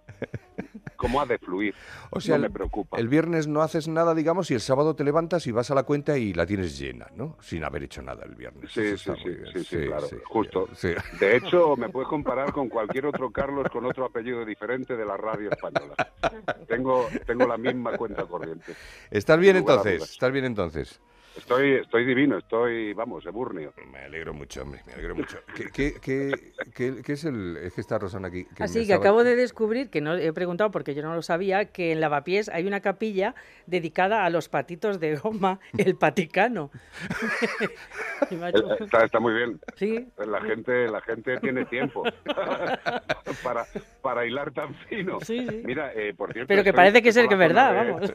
como 0.96 1.22
ha 1.22 1.26
de 1.26 1.38
fluir. 1.38 1.76
O 2.10 2.20
sea, 2.20 2.36
no 2.36 2.42
me 2.42 2.48
el- 2.48 2.54
preocupa. 2.54 2.98
El 2.98 3.08
viernes 3.08 3.48
no 3.48 3.62
haces 3.62 3.88
nada, 3.88 4.14
digamos, 4.16 4.50
y 4.52 4.54
el 4.54 4.62
sábado 4.62 4.96
te 4.96 5.04
levantas 5.04 5.46
y 5.48 5.52
vas 5.52 5.70
a 5.72 5.76
la 5.76 5.84
cuenta 5.84 6.18
y 6.18 6.34
la 6.34 6.46
tienes 6.46 6.78
llena, 6.78 7.08
¿no? 7.16 7.38
Sin 7.42 7.64
haber 7.64 7.84
hecho 7.84 8.02
nada 8.02 8.24
el 8.26 8.36
viernes. 8.36 8.72
Sí, 8.72 8.98
sí, 8.98 9.12
sí, 9.24 9.30
sí, 9.54 9.64
sí, 9.64 9.78
claro, 9.88 10.08
justo. 10.26 10.68
Sí. 10.76 10.94
De 11.20 11.38
hecho, 11.38 11.76
me 11.78 11.90
puedes 11.90 12.08
comparar 12.10 12.52
con 12.52 12.70
cualquier 12.70 13.06
otro 13.06 13.32
Carlos 13.32 13.68
con 13.72 13.86
otro 13.86 14.06
apellido 14.06 14.46
diferente 14.46 14.96
de 14.96 15.06
la 15.06 15.18
radio 15.18 15.50
española. 15.52 15.96
Tengo, 16.68 17.08
tengo 17.26 17.48
la 17.48 17.58
misma 17.58 17.96
cuenta 17.98 18.26
corriente. 18.26 18.74
¿Estás 19.12 19.40
bien 19.40 19.56
entonces? 19.58 20.02
¿Estás 20.04 20.32
bien 20.32 20.46
entonces? 20.46 21.00
Estoy, 21.38 21.74
estoy 21.74 22.06
divino, 22.06 22.38
estoy, 22.38 22.94
vamos, 22.94 23.26
eburnio. 23.26 23.74
Me 23.92 24.00
alegro 24.00 24.34
mucho, 24.34 24.62
hombre, 24.62 24.82
me 24.88 24.94
alegro 24.94 25.16
mucho. 25.16 25.38
¿Qué, 25.56 25.66
qué, 25.72 25.94
qué, 26.02 26.32
qué- 26.74 27.02
qué 27.04 27.14
es 27.14 27.26
el...? 27.26 27.58
Es 27.58 27.74
que 27.74 27.82
está 27.82 28.00
Rosana 28.00 28.30
aquí. 28.30 28.46
que 28.56 28.64
Así 28.64 28.80
me 28.80 28.86
que 28.86 28.94
estaba- 28.94 29.02
acabo 29.04 29.24
de 29.24 29.36
descubrir, 29.36 29.90
que 29.90 30.00
no 30.02 30.16
he 30.16 30.32
preguntado 30.34 30.72
porque 30.72 30.96
yo 30.96 31.04
no 31.04 31.14
lo 31.14 31.22
sabía, 31.22 31.66
que 31.66 31.92
en 31.92 32.00
Lavapiés 32.00 32.48
hay 32.50 32.66
una 32.66 32.80
capilla 32.80 33.36
dedicada 33.68 34.26
a 34.26 34.30
los 34.30 34.48
patitos 34.50 35.00
de 35.00 35.18
goma, 35.18 35.60
el 35.78 35.96
paticano. 35.96 36.72
Eh, 38.32 38.52
Está, 38.80 39.06
está 39.06 39.20
muy 39.20 39.34
bien. 39.34 39.60
Sí. 39.76 40.08
La 40.26 40.40
gente, 40.42 40.88
la 40.88 41.02
gente 41.02 41.38
tiene 41.40 41.66
tiempo 41.66 42.04
para, 43.44 43.66
para 44.02 44.26
hilar 44.26 44.52
tan 44.52 44.74
fino. 44.74 45.20
Sí, 45.22 45.46
sí. 45.48 45.62
Mira, 45.66 45.92
eh, 45.94 46.14
por 46.16 46.32
cierto. 46.32 46.48
Pero 46.48 46.64
que 46.64 46.74
parece 46.74 47.02
que 47.02 47.10
es 47.10 47.18
el 47.18 47.28
que 47.28 47.34
es 47.34 47.40
verdad, 47.40 47.72
de- 47.86 47.92
vamos. 47.92 48.14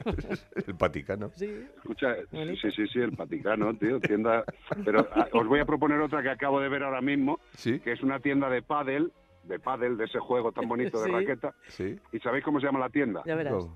el 0.66 0.72
Vaticano. 0.72 1.30
Sí. 1.34 1.64
Escucha, 1.76 2.16
sí, 2.30 2.70
sí, 2.74 2.86
sí, 2.88 2.98
el 3.10 3.16
Vaticano, 3.16 3.74
tío, 3.74 4.00
tienda. 4.00 4.44
Pero 4.84 5.06
ah, 5.14 5.28
os 5.32 5.46
voy 5.46 5.60
a 5.60 5.64
proponer 5.64 6.00
otra 6.00 6.22
que 6.22 6.30
acabo 6.30 6.60
de 6.60 6.68
ver 6.68 6.82
ahora 6.82 7.00
mismo, 7.00 7.40
que 7.62 7.92
es 7.92 8.02
una 8.02 8.20
tienda 8.20 8.48
de 8.48 8.62
pádel, 8.62 9.12
de 9.44 9.58
pádel, 9.58 9.96
de 9.96 10.04
ese 10.04 10.18
juego 10.18 10.52
tan 10.52 10.68
bonito 10.68 10.98
de 11.00 11.04
Sí. 11.08 11.12
raqueta. 11.12 11.54
Sí. 11.68 11.98
¿Y 12.12 12.18
sabéis 12.20 12.44
cómo 12.44 12.60
se 12.60 12.66
llama 12.66 12.78
la 12.80 12.88
tienda? 12.90 13.22
Ya 13.26 13.34
verás. 13.34 13.66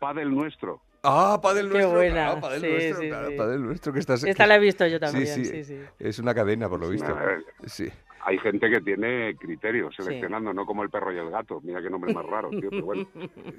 Pádel 0.00 0.30
nuestro. 0.34 0.80
Ah, 1.06 1.38
Padel 1.42 1.66
Qué 1.66 1.72
Nuestro. 1.74 1.96
buena. 1.96 2.14
claro, 2.14 2.40
Padel 2.40 2.60
Sí, 2.62 2.68
Nuestro, 2.70 2.96
sí, 3.02 3.08
claro, 3.08 3.28
sí. 3.28 3.36
Padel 3.36 3.62
Nuestro 3.62 3.92
que 3.92 3.98
estás... 3.98 4.24
Esta 4.24 4.44
que- 4.44 4.48
la 4.48 4.54
he 4.56 4.58
visto 4.58 4.86
yo 4.86 4.98
también, 4.98 5.26
sí, 5.26 5.62
sí. 5.64 5.78
Es 5.98 6.18
una 6.18 6.34
cadena, 6.34 6.66
por 6.68 6.80
lo 6.80 6.88
visto. 6.88 7.14
Nah, 7.14 7.40
Sí. 7.66 7.88
Hay 8.26 8.38
gente 8.38 8.70
que 8.70 8.80
tiene 8.80 9.36
criterios 9.36 9.94
seleccionando, 9.94 10.54
no 10.54 10.64
como 10.64 10.82
el 10.82 10.88
perro 10.88 11.12
y 11.12 11.18
el 11.18 11.28
gato. 11.28 11.60
Mira 11.62 11.82
qué 11.82 11.90
nombre 11.90 12.14
más 12.14 12.24
raro, 12.24 12.48
tío, 12.48 12.70
pero 12.70 12.82
bueno. 12.86 13.06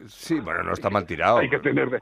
Sí, 0.08 0.40
bueno, 0.40 0.64
no 0.64 0.74
está 0.74 0.90
mal 0.90 1.06
tirado. 1.06 1.38
Hay 1.38 1.52
que 1.52 1.60
tener 1.60 1.88
de... 1.92 2.00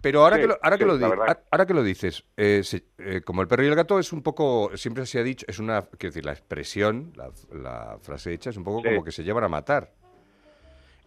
Pero 0.00 0.22
ahora 0.22 0.36
Sí, 0.36 0.42
que 0.42 0.48
lo, 0.48 0.58
ahora 0.62 0.78
que 0.78 0.84
sí, 0.84 0.90
lo, 1.00 1.06
ahora 1.50 1.66
que 1.66 1.74
lo 1.74 1.82
dices, 1.82 2.24
eh, 2.36 2.62
se- 2.64 2.84
eh, 2.98 3.20
como 3.22 3.42
el 3.42 3.48
perro 3.48 3.62
y 3.64 3.66
el 3.68 3.74
gato 3.74 3.98
es 3.98 4.12
un 4.12 4.22
poco, 4.22 4.70
siempre 4.76 5.04
se 5.06 5.18
ha 5.18 5.22
dicho, 5.22 5.44
es 5.48 5.58
una, 5.58 5.82
quiero 5.82 6.12
decir, 6.12 6.24
la 6.24 6.32
expresión, 6.32 7.12
la, 7.14 7.30
la 7.52 7.98
frase 8.00 8.32
hecha 8.32 8.50
es 8.50 8.56
un 8.56 8.64
poco 8.64 8.80
Sí. 8.82 8.88
como 8.88 9.04
que 9.04 9.12
se 9.12 9.22
llevan 9.22 9.44
a 9.44 9.48
matar. 9.48 9.92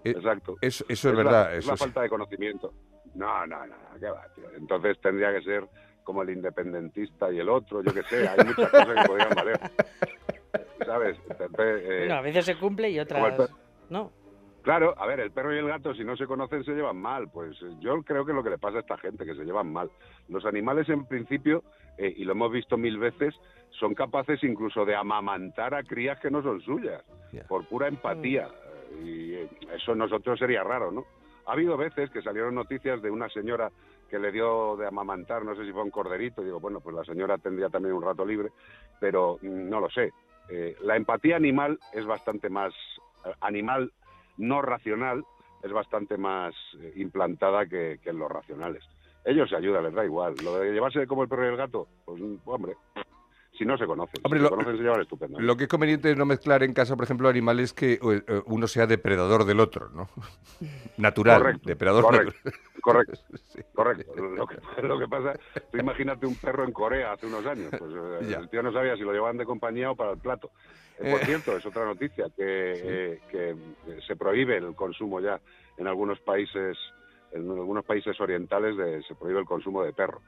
Eh, 0.03 0.11
Exacto. 0.11 0.57
Eso, 0.61 0.85
eso 0.87 1.09
es, 1.09 1.15
verdad. 1.15 1.51
Es 1.53 1.59
eso 1.59 1.69
la 1.69 1.73
es- 1.73 1.79
falta 1.79 2.01
de 2.01 2.09
conocimiento. 2.09 2.73
No, 3.15 3.45
no, 3.47 3.65
no, 3.65 3.75
¿qué 3.99 4.05
va, 4.09 4.27
tío? 4.35 4.45
Entonces 4.55 4.99
tendría 5.01 5.33
que 5.33 5.41
ser 5.41 5.67
como 6.03 6.21
el 6.21 6.29
independentista 6.29 7.31
y 7.31 7.39
el 7.39 7.49
otro, 7.49 7.81
yo 7.83 7.93
qué 7.93 8.03
sé, 8.03 8.27
hay 8.27 8.37
muchas 8.45 8.69
cosas 8.69 8.87
que 9.01 9.07
podrían 9.07 9.29
valer. 9.35 9.59
¿Sabes? 10.85 11.17
Entonces, 11.29 11.81
eh, 11.83 11.97
Bueno, 11.99 12.15
a 12.15 12.21
veces 12.21 12.45
se 12.45 12.55
cumple 12.57 12.89
y 12.91 12.99
otras 12.99 13.49
no. 13.89 14.11
Claro, 14.69 14.93
a 14.99 15.07
ver, 15.07 15.19
el 15.19 15.31
perro 15.31 15.51
y 15.51 15.57
el 15.57 15.67
gato, 15.67 15.95
si 15.95 16.03
no 16.03 16.15
se 16.15 16.27
conocen, 16.27 16.63
se 16.63 16.73
llevan 16.73 17.01
mal. 17.01 17.27
Pues 17.27 17.59
eh, 17.63 17.73
yo 17.79 18.03
creo 18.03 18.23
que 18.23 18.33
es 18.33 18.35
lo 18.35 18.43
que 18.43 18.51
le 18.51 18.59
pasa 18.59 18.77
a 18.77 18.81
esta 18.81 18.99
gente, 18.99 19.25
que 19.25 19.33
se 19.33 19.43
llevan 19.43 19.73
mal. 19.73 19.89
Los 20.27 20.45
animales, 20.45 20.87
en 20.89 21.07
principio, 21.07 21.63
eh, 21.97 22.13
y 22.15 22.23
lo 22.23 22.33
hemos 22.33 22.51
visto 22.51 22.77
mil 22.77 22.99
veces, 22.99 23.33
son 23.71 23.95
capaces 23.95 24.43
incluso 24.43 24.85
de 24.85 24.95
amamantar 24.95 25.73
a 25.73 25.81
crías 25.81 26.19
que 26.19 26.29
no 26.29 26.43
son 26.43 26.61
suyas, 26.61 27.03
por 27.47 27.65
pura 27.65 27.87
empatía. 27.87 28.47
Y 29.03 29.33
eh, 29.33 29.49
eso 29.75 29.95
nosotros 29.95 30.37
sería 30.37 30.63
raro, 30.63 30.91
¿no? 30.91 31.03
Ha 31.47 31.53
habido 31.53 31.75
veces 31.75 32.11
que 32.11 32.21
salieron 32.21 32.53
noticias 32.53 33.01
de 33.01 33.09
una 33.09 33.27
señora 33.27 33.71
que 34.07 34.19
le 34.19 34.31
dio 34.31 34.77
de 34.77 34.85
amamantar, 34.85 35.43
no 35.43 35.55
sé 35.55 35.65
si 35.65 35.71
fue 35.71 35.81
un 35.81 35.89
corderito, 35.89 36.43
digo, 36.43 36.59
bueno, 36.59 36.79
pues 36.79 36.95
la 36.95 37.03
señora 37.03 37.39
tendría 37.39 37.69
también 37.69 37.95
un 37.95 38.03
rato 38.03 38.23
libre, 38.23 38.51
pero 38.99 39.39
mm, 39.41 39.67
no 39.67 39.79
lo 39.79 39.89
sé. 39.89 40.13
Eh, 40.47 40.75
la 40.83 40.95
empatía 40.95 41.37
animal 41.37 41.79
es 41.91 42.05
bastante 42.05 42.51
más 42.51 42.71
animal 43.41 43.91
no 44.39 44.61
racional 44.61 45.23
es 45.61 45.71
bastante 45.71 46.17
más 46.17 46.55
eh, 46.79 46.93
implantada 46.95 47.67
que, 47.67 47.99
en 48.03 48.17
los 48.17 48.31
racionales. 48.31 48.83
Ellos 49.25 49.49
se 49.49 49.57
ayudan, 49.57 49.83
les 49.83 49.93
da 49.93 50.05
igual. 50.05 50.35
Lo 50.43 50.57
de 50.57 50.71
llevarse 50.71 51.05
como 51.05 51.23
el 51.23 51.29
perro 51.29 51.45
y 51.45 51.49
el 51.49 51.57
gato, 51.57 51.87
pues 52.05 52.21
mm, 52.21 52.37
hombre, 52.45 52.75
si 53.59 53.65
no 53.65 53.77
se 53.77 53.85
conocen, 53.85 54.21
Hombre, 54.23 54.39
si 54.39 54.43
lo- 54.43 54.49
se 54.49 54.55
conocen 54.55 54.77
se 54.77 54.83
llevan 54.83 55.01
estupendo. 55.01 55.39
Lo 55.39 55.57
que 55.57 55.63
es 55.65 55.69
conveniente 55.69 56.09
es 56.09 56.17
no 56.17 56.25
mezclar 56.25 56.63
en 56.63 56.73
casa, 56.73 56.95
por 56.95 57.03
ejemplo, 57.03 57.27
animales 57.27 57.73
que 57.73 57.93
eh, 57.93 57.99
eh, 58.01 58.41
uno 58.45 58.67
sea 58.67 58.87
depredador 58.87 59.43
del 59.43 59.59
otro, 59.59 59.89
¿no? 59.89 60.07
Natural, 60.97 61.41
Correcto, 61.41 61.67
depredador 61.67 62.03
correcto, 62.05 62.33
natural. 62.43 62.63
correcto, 62.81 63.19
correcto. 63.73 64.15
Lo 64.15 64.47
que, 64.47 64.57
lo 64.81 64.97
que 64.97 65.07
pasa, 65.09 65.33
tú 65.71 65.77
imagínate 65.77 66.25
un 66.25 66.35
perro 66.37 66.63
en 66.63 66.71
Corea 66.71 67.11
hace 67.11 67.25
unos 67.25 67.45
años, 67.45 67.73
pues 67.77 67.91
eh, 67.93 68.27
Ya. 68.29 68.37
el 68.39 68.49
tío 68.49 68.63
no 68.63 68.71
sabía 68.71 68.95
si 68.95 69.01
lo 69.03 69.11
llevaban 69.11 69.37
de 69.37 69.45
compañía 69.45 69.91
o 69.91 69.95
para 69.95 70.11
el 70.13 70.19
plato. 70.19 70.51
Por 70.97 71.23
cierto, 71.25 71.55
es 71.55 71.65
otra 71.65 71.85
noticia, 71.85 72.25
que, 72.35 72.43
eh, 72.45 73.21
que 73.29 73.55
se 74.05 74.15
prohíbe 74.17 74.57
el 74.57 74.75
consumo 74.75 75.21
ya 75.21 75.39
en 75.77 75.87
algunos 75.87 76.19
países, 76.21 76.77
en 77.31 77.49
algunos 77.49 77.85
países 77.85 78.19
orientales 78.19 78.75
de- 78.77 79.01
se 79.03 79.15
prohíbe 79.15 79.39
el 79.39 79.45
consumo 79.45 79.81
de 79.83 79.93
perro. 79.93 80.21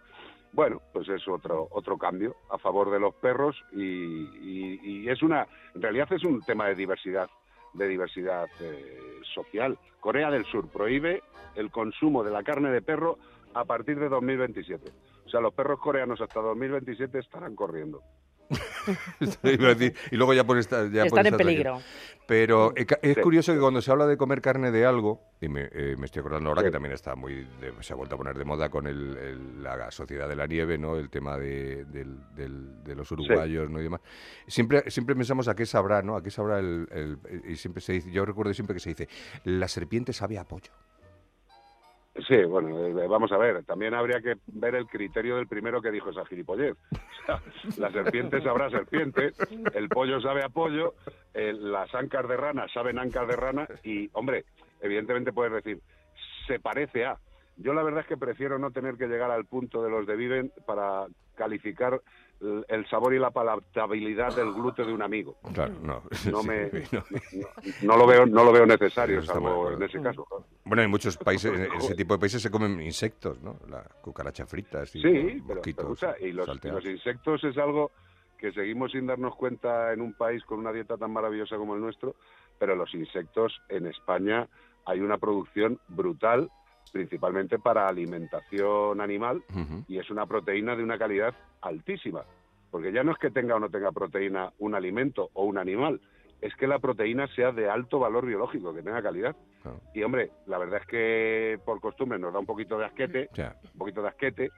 Bueno, 0.54 0.82
pues 0.92 1.08
es 1.10 1.26
otro 1.28 1.68
otro 1.72 1.98
cambio 1.98 2.36
a 2.50 2.58
favor 2.58 2.92
de 2.92 3.00
los 3.00 3.14
perros 3.16 3.56
y, 3.72 3.82
y- 3.82 4.80
y 4.84 5.10
es 5.10 5.22
una, 5.24 5.48
en 5.76 5.82
realidad 5.82 6.12
es 6.12 6.24
un 6.26 6.42
tema 6.42 6.68
de 6.68 6.76
diversidad, 6.76 7.30
de 7.74 7.88
diversidad 7.88 8.48
eh, 8.60 9.00
social. 9.34 9.78
Corea 10.02 10.30
del 10.30 10.46
Sur 10.46 10.68
prohíbe 10.68 11.24
el 11.56 11.72
consumo 11.72 12.24
de 12.24 12.32
la 12.32 12.44
carne 12.44 12.70
de 12.70 12.82
perro 12.82 13.18
a 13.54 13.64
partir 13.66 13.98
de 14.00 14.10
2027. 14.10 14.92
O 15.26 15.30
sea, 15.30 15.40
los 15.40 15.54
perros 15.54 15.80
coreanos 15.80 16.20
hasta 16.20 16.42
2027 16.42 17.20
estarán 17.20 17.56
corriendo. 17.56 18.02
Y 20.12 20.16
luego 20.18 20.34
ya 20.34 20.44
por 20.44 20.58
esta... 20.58 20.84
Ya 20.90 21.06
por 21.06 21.20
Están 21.20 21.28
en 21.28 21.38
peligro. 21.38 21.80
Pero 22.32 22.72
eh, 22.78 22.86
es 23.02 23.18
curioso 23.18 23.52
que 23.54 23.60
cuando 23.60 23.82
se 23.82 23.92
habla 23.92 24.08
de 24.08 24.16
comer 24.16 24.40
carne 24.42 24.72
de 24.72 24.86
algo, 24.86 25.20
y 25.42 25.50
me, 25.50 25.68
eh, 25.74 25.96
me 25.98 26.06
estoy 26.06 26.22
acordando 26.22 26.48
ahora 26.48 26.64
que 26.64 26.72
también 26.72 26.94
está 26.94 27.14
muy 27.14 27.46
de- 27.60 27.74
se 27.82 27.92
ha 27.92 27.98
vuelto 27.98 28.16
a 28.16 28.18
poner 28.18 28.38
de 28.38 28.46
moda 28.46 28.70
con 28.70 28.88
el- 28.88 29.18
el- 29.18 29.62
la 29.62 29.92
sociedad 29.92 30.30
de 30.30 30.38
la 30.38 30.48
nieve, 30.48 30.78
¿no? 30.78 30.96
El 30.96 31.10
tema 31.10 31.38
de, 31.38 31.84
del- 31.84 32.34
del- 32.34 32.86
de 32.86 32.96
los 32.96 33.12
uruguayos, 33.12 33.70
¿no? 33.70 33.82
Y 33.82 33.84
demás. 33.84 34.00
Siempre, 34.48 34.90
siempre 34.90 35.14
pensamos 35.14 35.50
a 35.50 35.56
qué 35.58 35.66
sabrá, 35.66 36.02
¿no? 36.04 36.16
A 36.16 36.24
qué 36.24 36.32
sabrá 36.32 36.60
el, 36.60 36.88
el- 36.92 37.18
y 37.52 37.58
siempre 37.58 37.82
se 37.82 37.92
dice, 37.92 38.10
yo 38.14 38.24
recuerdo 38.24 38.54
siempre 38.54 38.76
que 38.76 38.80
se 38.80 38.92
dice, 38.92 39.10
la 39.44 39.68
serpiente 39.68 40.14
sabe 40.14 40.38
a 40.38 40.46
pollo. 40.46 40.72
Sí, 42.28 42.44
bueno, 42.44 42.78
eh, 42.88 43.08
vamos 43.08 43.32
a 43.32 43.38
ver, 43.38 43.64
también 43.66 43.94
habría 43.94 44.22
que 44.22 44.36
ver 44.48 44.76
el 44.76 44.86
criterio 44.86 45.38
del 45.38 45.48
primero 45.48 45.82
que 45.82 45.92
dijo 45.92 46.10
esa 46.12 46.26
gilipollez. 46.26 46.78
O 47.22 47.26
sea, 47.26 47.42
la 47.78 47.92
serpiente 47.92 48.42
sabrá 48.42 48.70
serpiente, 48.72 49.34
el 49.76 49.90
pollo 49.90 50.20
sabe 50.22 50.44
a 50.44 50.50
pollo, 50.50 50.96
eh, 51.34 51.54
las 51.54 51.94
ancas 51.96 52.28
de 52.28 52.38
rana 52.38 52.68
saben 52.74 53.00
ancas 53.00 53.28
de 53.28 53.36
rana 53.36 53.68
y, 53.84 54.10
hombre, 54.14 54.46
evidentemente 54.82 55.32
puedes 55.34 55.54
decir, 55.54 55.80
se 56.48 56.60
parece 56.60 57.06
a. 57.06 57.18
Yo 57.58 57.74
la 57.74 57.84
verdad 57.84 58.02
es 58.02 58.08
que 58.08 58.18
prefiero 58.18 58.58
no 58.58 58.72
tener 58.72 58.96
que 58.96 59.08
llegar 59.08 59.30
al 59.30 59.46
punto 59.46 59.84
de 59.84 59.90
los 59.90 60.08
de 60.08 60.16
Viven 60.16 60.52
para 60.66 61.06
calificar 61.36 62.02
el- 62.40 62.88
sabor 62.90 63.14
y 63.14 63.20
la 63.20 63.30
palatabilidad 63.30 64.36
del 64.36 64.52
gluten 64.54 64.88
de 64.88 64.94
un 64.94 65.02
amigo. 65.04 65.38
Claro, 65.54 65.74
no. 65.82 66.02
No 66.32 66.44
me, 66.44 66.72
no. 66.92 67.04
no 67.84 67.98
lo 67.98 68.08
veo, 68.08 68.26
no 68.26 68.44
lo 68.44 68.52
veo 68.52 68.66
necesario, 68.66 69.22
salvo 69.22 69.72
en 69.74 69.84
ese 69.84 70.02
caso. 70.02 70.26
Bueno, 70.66 70.82
en 70.82 70.90
muchos 70.90 71.18
países, 71.18 71.52
en 71.54 71.72
ese 71.78 71.94
tipo 71.96 72.16
de 72.16 72.20
países 72.20 72.42
se 72.42 72.50
comen 72.50 72.82
insectos, 72.82 73.42
¿no? 73.42 73.58
La 73.70 73.84
cucaracha 74.02 74.46
fritas 74.48 74.96
y 74.96 75.02
Sí, 75.02 75.44
pero, 75.48 75.62
y 76.20 76.32
los 76.32 76.86
insectos 76.86 77.44
es 77.44 77.58
algo 77.58 77.92
que 78.42 78.52
seguimos 78.52 78.92
sin 78.92 79.06
darnos 79.06 79.36
cuenta 79.36 79.94
en 79.94 80.02
un 80.02 80.14
país 80.14 80.44
con 80.46 80.60
una 80.60 80.74
dieta 80.74 80.98
tan 80.98 81.14
maravillosa 81.14 81.58
como 81.58 81.76
el 81.76 81.82
nuestro, 81.82 82.16
pero 82.58 82.76
los 82.76 82.92
insectos 82.96 83.62
en 83.70 83.86
España 83.86 84.48
hay 84.86 85.00
una 85.00 85.20
producción 85.20 85.80
brutal, 85.88 86.50
principalmente 86.92 87.60
para 87.60 87.88
alimentación 87.88 89.00
animal, 89.00 89.44
y 89.88 90.00
es 90.00 90.10
una 90.10 90.26
proteína 90.26 90.76
de 90.76 90.84
una 90.84 90.98
calidad 90.98 91.36
altísima, 91.62 92.24
porque 92.72 92.92
ya 92.92 93.04
no 93.04 93.12
es 93.12 93.20
que 93.20 93.30
tenga 93.30 93.56
o 93.56 93.60
no 93.60 93.70
tenga 93.70 93.92
proteína 93.92 94.52
un 94.58 94.74
alimento 94.74 95.30
o 95.34 95.46
un 95.46 95.60
animal, 95.60 96.02
es 96.42 96.56
que 96.56 96.66
la 96.68 96.80
proteína 96.80 97.28
sea 97.36 97.52
de 97.52 97.70
alto 97.70 98.00
valor 98.00 98.26
biológico, 98.26 98.74
que 98.74 98.82
tenga 98.82 99.02
calidad. 99.02 99.36
Y 99.94 100.02
hombre, 100.02 100.32
la 100.48 100.58
verdad 100.58 100.80
es 100.82 100.88
que 100.88 101.60
por 101.64 101.80
costumbre 101.80 102.18
nos 102.18 102.34
da 102.34 102.40
un 102.40 102.48
poquito 102.48 102.80
de 102.80 102.86
asquete, 102.86 103.30
Ya. 103.36 103.56
un 103.74 103.78
poquito 103.78 104.02
de 104.02 104.08
asquete, 104.08 104.50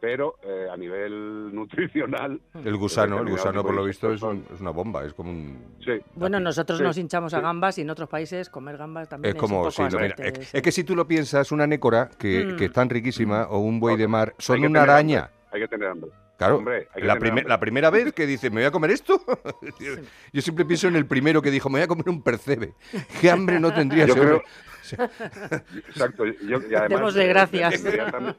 pero 0.00 0.34
eh, 0.42 0.66
a 0.68 0.76
nivel 0.76 1.54
nutricional... 1.54 2.40
El 2.64 2.76
gusano, 2.76 3.20
el 3.20 3.28
gusano 3.30 3.62
por 3.62 3.74
lo 3.74 3.84
visto 3.84 4.12
es, 4.12 4.20
un- 4.22 4.44
es 4.52 4.60
una 4.60 4.70
bomba, 4.70 5.04
es 5.04 5.14
como 5.14 5.30
un... 5.30 5.76
Sí. 5.84 5.92
Bueno, 6.16 6.40
nosotros 6.40 6.78
Sí, 6.78 6.84
nos 6.84 6.98
hinchamos 6.98 7.32
a 7.34 7.40
gambas 7.40 7.78
y 7.78 7.82
en 7.82 7.90
otros 7.90 8.08
países 8.08 8.50
comer 8.50 8.76
gambas 8.76 9.08
también 9.08 9.30
Es 9.30 9.36
es, 9.36 9.40
como, 9.40 9.58
un 9.58 9.62
poco 9.62 9.70
sí, 9.70 9.82
no, 9.82 10.00
mira, 10.00 10.16
es, 10.18 10.52
es 10.54 10.62
que 10.62 10.72
si 10.72 10.82
tú 10.82 10.96
lo 10.96 11.06
piensas, 11.06 11.52
una 11.52 11.66
nécora 11.66 12.08
que, 12.18 12.44
Mm. 12.44 12.56
que 12.56 12.64
es 12.66 12.72
tan 12.72 12.90
riquísima 12.90 13.46
o 13.48 13.58
un 13.58 13.78
buey 13.78 13.96
de 13.96 14.08
mar 14.08 14.34
son 14.38 14.64
una 14.64 14.82
araña. 14.82 15.20
hambre, 15.26 15.38
Hay 15.52 15.60
que 15.60 15.68
tener 15.68 15.88
hambre. 15.88 16.10
Claro, 16.38 16.58
Hombre, 16.58 16.86
la, 16.94 17.16
la 17.46 17.58
primera 17.58 17.90
vez 17.90 18.12
que 18.12 18.24
dice, 18.24 18.48
¿me 18.48 18.56
voy 18.60 18.64
a 18.66 18.70
comer 18.70 18.92
esto? 18.92 19.20
Yo 20.32 20.40
siempre 20.40 20.64
pienso 20.64 20.86
en 20.86 20.94
el 20.94 21.04
primero 21.04 21.42
que 21.42 21.50
dijo, 21.50 21.68
me 21.68 21.80
voy 21.80 21.82
a 21.82 21.88
comer 21.88 22.08
un 22.08 22.22
percebe. 22.22 22.74
¿Qué 23.20 23.28
hambre 23.28 23.58
no 23.58 23.74
tendría 23.74 24.06
Yo 24.06 24.12
ese 24.14 24.22
creo- 24.22 24.36
hombre? 24.36 24.48
Exacto. 24.94 26.24
yo- 26.24 26.60
y 26.68 26.74
además, 26.74 27.16
eh, 27.16 27.26
gracias. 27.26 27.82
Tendría 27.82 28.10
también, 28.10 28.36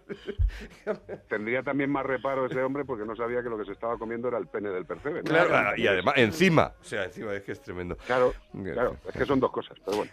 tendría 1.29 1.63
también 1.63 1.89
más 1.91 2.05
reparo 2.05 2.45
ese 2.45 2.62
hombre 2.62 2.85
porque 2.85 3.05
no 3.05 3.15
sabía 3.15 3.41
que 3.43 3.49
lo 3.49 3.57
que 3.57 3.65
se 3.65 3.71
estaba 3.73 3.97
comiendo 3.97 4.27
era 4.27 4.38
el 4.38 4.47
pene 4.47 4.69
del 4.69 4.85
percebe. 4.85 5.21
¿no? 5.23 5.29
Claro, 5.29 5.75
y 5.77 5.88
además, 5.88 6.15
encima. 6.17 6.73
O 6.81 6.83
sea, 6.83 7.05
encima 7.05 7.33
es 7.33 7.43
que 7.43 7.51
es 7.53 7.62
tremendo. 7.62 7.95
Claro, 8.07 8.33
claro, 8.73 8.97
es 9.07 9.15
que 9.17 9.25
son 9.25 9.39
dos 9.39 9.51
cosas, 9.51 9.77
pero 9.85 9.97
bueno. 9.97 10.12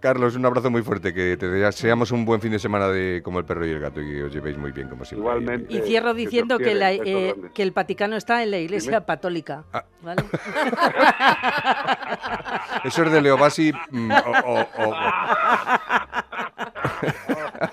Carlos, 0.00 0.34
un 0.36 0.46
abrazo 0.46 0.70
muy 0.70 0.82
fuerte, 0.82 1.12
que 1.12 1.36
te 1.36 1.48
deseamos 1.48 2.10
un 2.10 2.24
buen 2.24 2.40
fin 2.40 2.52
de 2.52 2.58
semana 2.58 2.88
de 2.88 3.20
como 3.22 3.38
el 3.38 3.44
perro 3.44 3.66
y 3.66 3.70
el 3.70 3.80
gato 3.80 4.00
y 4.00 4.08
que 4.10 4.22
os 4.24 4.32
llevéis 4.32 4.56
muy 4.56 4.72
bien, 4.72 4.88
como 4.88 5.04
siempre. 5.04 5.20
Igualmente. 5.20 5.72
Y 5.74 5.80
cierro 5.82 6.14
diciendo 6.14 6.56
que, 6.58 6.64
quieren, 6.64 6.80
la- 6.80 6.90
besos 6.90 7.06
eh, 7.06 7.34
que 7.54 7.62
el 7.62 7.70
Vaticano 7.72 8.16
está 8.16 8.42
en 8.42 8.50
la 8.50 8.58
Iglesia 8.58 8.90
Dime. 8.92 9.04
Católica. 9.06 9.64
Ah. 9.72 9.84
¿vale? 10.02 10.22
Eso 12.84 13.02
es 13.04 13.12
de 13.12 13.20
Leobasi. 13.20 13.72
mm, 13.90 14.10
o- 14.10 14.52
o- 14.52 14.60
o- 14.60 14.94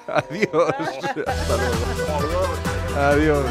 Adiós. 0.08 0.74
Hasta 1.28 1.58
luego. 1.58 2.48
Adiós. 2.98 3.46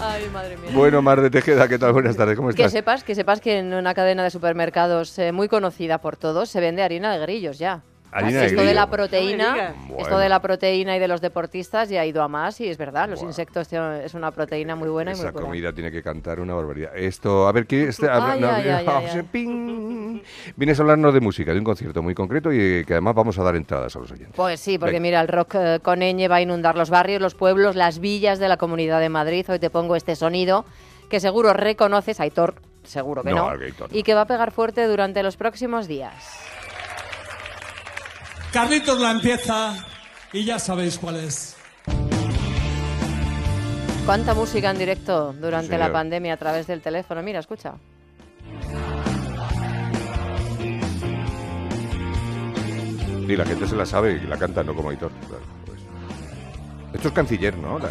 Ay, 0.00 0.28
madre 0.32 0.56
mía. 0.56 0.70
Bueno, 0.72 1.02
Mar 1.02 1.20
de 1.20 1.30
Tejeda, 1.30 1.66
¿qué 1.68 1.78
tal? 1.78 1.92
Buenas 1.92 2.16
tardes, 2.16 2.36
¿cómo 2.36 2.48
Que 2.48 2.62
estás? 2.62 2.72
sepas, 2.72 3.04
que 3.04 3.14
sepas 3.14 3.40
que 3.40 3.58
en 3.58 3.74
una 3.74 3.94
cadena 3.94 4.22
de 4.22 4.30
supermercados 4.30 5.18
eh, 5.18 5.32
muy 5.32 5.48
conocida 5.48 5.98
por 5.98 6.16
todos 6.16 6.48
se 6.48 6.60
vende 6.60 6.82
harina 6.82 7.12
de 7.12 7.18
grillos 7.20 7.58
ya. 7.58 7.82
Harina 8.12 8.40
de 8.40 8.46
esto 8.46 8.60
de 8.60 8.66
grillo. 8.66 8.74
la 8.74 8.80
No 8.82 8.86
me 8.90 8.96
proteína, 8.96 9.52
digas. 9.54 9.74
esto 9.76 9.94
Bueno. 9.94 10.18
de 10.18 10.28
la 10.28 10.42
proteína 10.42 10.96
y 10.96 11.00
de 11.00 11.08
los 11.08 11.20
deportistas 11.20 11.88
ya 11.88 12.02
ha 12.02 12.06
ido 12.06 12.22
a 12.22 12.28
más 12.28 12.60
y 12.60 12.68
es 12.68 12.76
verdad, 12.78 13.08
los 13.08 13.22
insectos 13.22 13.68
tienen- 13.68 14.02
es 14.02 14.14
una 14.14 14.30
proteína 14.30 14.76
muy 14.76 14.88
buena 14.90 15.12
y 15.12 15.14
muy 15.14 15.22
Esa 15.24 15.32
buena. 15.32 15.46
comida 15.46 15.72
tiene 15.72 15.90
que 15.90 16.02
cantar 16.02 16.38
una 16.40 16.54
barbaridad. 16.54 16.90
Esto, 16.96 17.48
a 17.48 17.52
ver, 17.52 17.66
¿qué? 17.66 17.88
Este, 17.88 18.06
no, 18.06 18.36
no. 18.36 20.22
Vienes 20.56 20.78
a 20.78 20.82
hablarnos 20.82 21.14
de 21.14 21.20
música, 21.20 21.52
de 21.52 21.58
un 21.58 21.64
concierto 21.64 22.02
muy 22.02 22.14
concreto 22.14 22.52
y 22.52 22.84
que 22.84 22.94
además 22.94 23.14
vamos 23.14 23.38
a 23.38 23.42
dar 23.42 23.56
entradas 23.56 23.94
a 23.96 23.98
los 23.98 24.10
oyentes. 24.10 24.34
Pues 24.36 24.60
sí, 24.60 24.78
porque 24.78 24.92
Venga. 24.94 25.02
mira, 25.02 25.20
el 25.20 25.28
rock 25.28 25.54
eh, 25.56 25.78
coneñe 25.82 26.28
va 26.28 26.36
a 26.36 26.40
inundar 26.40 26.76
los 26.76 26.90
barrios, 26.90 27.20
los 27.20 27.34
pueblos, 27.34 27.76
las 27.76 27.98
villas 27.98 28.38
de 28.38 28.48
la 28.48 28.56
Comunidad 28.56 29.00
de 29.00 29.08
Madrid. 29.08 29.46
Hoy 29.48 29.58
te 29.58 29.70
pongo 29.70 29.96
este 29.96 30.16
sonido 30.16 30.64
que 31.08 31.20
seguro 31.20 31.52
reconoces, 31.52 32.20
Aitor, 32.20 32.54
seguro 32.84 33.22
que 33.22 33.30
No, 33.30 33.54
no, 33.54 33.62
Aitor 33.62 33.90
no. 33.92 33.98
y 33.98 34.02
que 34.02 34.14
va 34.14 34.22
a 34.22 34.26
pegar 34.26 34.50
fuerte 34.52 34.86
durante 34.86 35.22
los 35.22 35.36
próximos 35.36 35.86
días. 35.88 36.14
Carlitos 38.52 39.00
la 39.00 39.12
empieza 39.12 39.74
y 40.32 40.44
ya 40.44 40.58
sabéis 40.58 40.98
cuál 40.98 41.16
es. 41.16 41.56
¿Cuánta 44.04 44.34
música 44.34 44.70
en 44.70 44.78
directo 44.78 45.32
durante 45.32 45.72
Sí, 45.74 45.78
la 45.78 45.92
pandemia 45.92 46.34
a 46.34 46.36
través 46.36 46.66
del 46.66 46.82
teléfono? 46.82 47.22
Mira, 47.22 47.38
escucha. 47.40 47.74
Y 53.28 53.36
la 53.36 53.44
gente 53.46 53.66
se 53.66 53.76
la 53.76 53.86
sabe 53.86 54.20
y 54.22 54.26
la 54.26 54.36
canta, 54.36 54.62
no 54.62 54.74
como 54.74 54.90
Aitor. 54.90 55.10
pues. 55.28 55.40
Esto 56.94 57.08
es 57.08 57.14
canciller, 57.14 57.56
¿no? 57.56 57.78
La- 57.78 57.88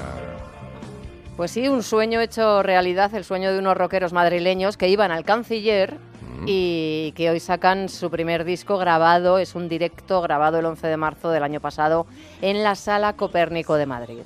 Pues 1.37 1.51
sí, 1.51 1.67
un 1.67 1.81
sueño 1.81 2.19
hecho 2.21 2.61
realidad, 2.61 3.15
el 3.15 3.23
sueño 3.23 3.51
de 3.51 3.57
unos 3.57 3.75
rockeros 3.75 4.13
madrileños 4.13 4.77
que 4.77 4.89
iban 4.89 5.11
al 5.11 5.23
canciller 5.23 5.97
y 6.45 7.13
que 7.15 7.29
hoy 7.29 7.39
sacan 7.39 7.89
su 7.89 8.09
primer 8.09 8.43
disco 8.43 8.77
grabado, 8.77 9.37
es 9.39 9.55
un 9.55 9.69
directo 9.69 10.21
grabado 10.21 10.59
el 10.59 10.65
11 10.65 10.87
de 10.87 10.97
marzo 10.97 11.29
del 11.29 11.43
año 11.43 11.59
pasado 11.59 12.05
en 12.41 12.63
la 12.63 12.75
Sala 12.75 13.13
Copérnico 13.13 13.75
de 13.75 13.85
Madrid. 13.85 14.21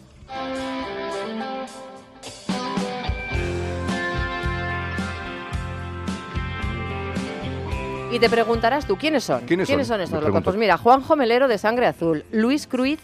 Y 8.16 8.20
te 8.20 8.30
preguntarás 8.30 8.86
tú, 8.86 8.96
¿quiénes 8.96 9.26
son? 9.26 9.42
¿Quiénes 9.46 9.68
son? 9.88 10.00
estos 10.00 10.24
locos? 10.24 10.42
Pues 10.42 10.56
mira, 10.56 10.78
Juanjo 10.78 11.18
Melero 11.18 11.50
de 11.50 11.58
Sangre 11.58 11.88
Azul, 11.88 12.24
Luis 12.32 12.66
Cruz, 12.66 13.00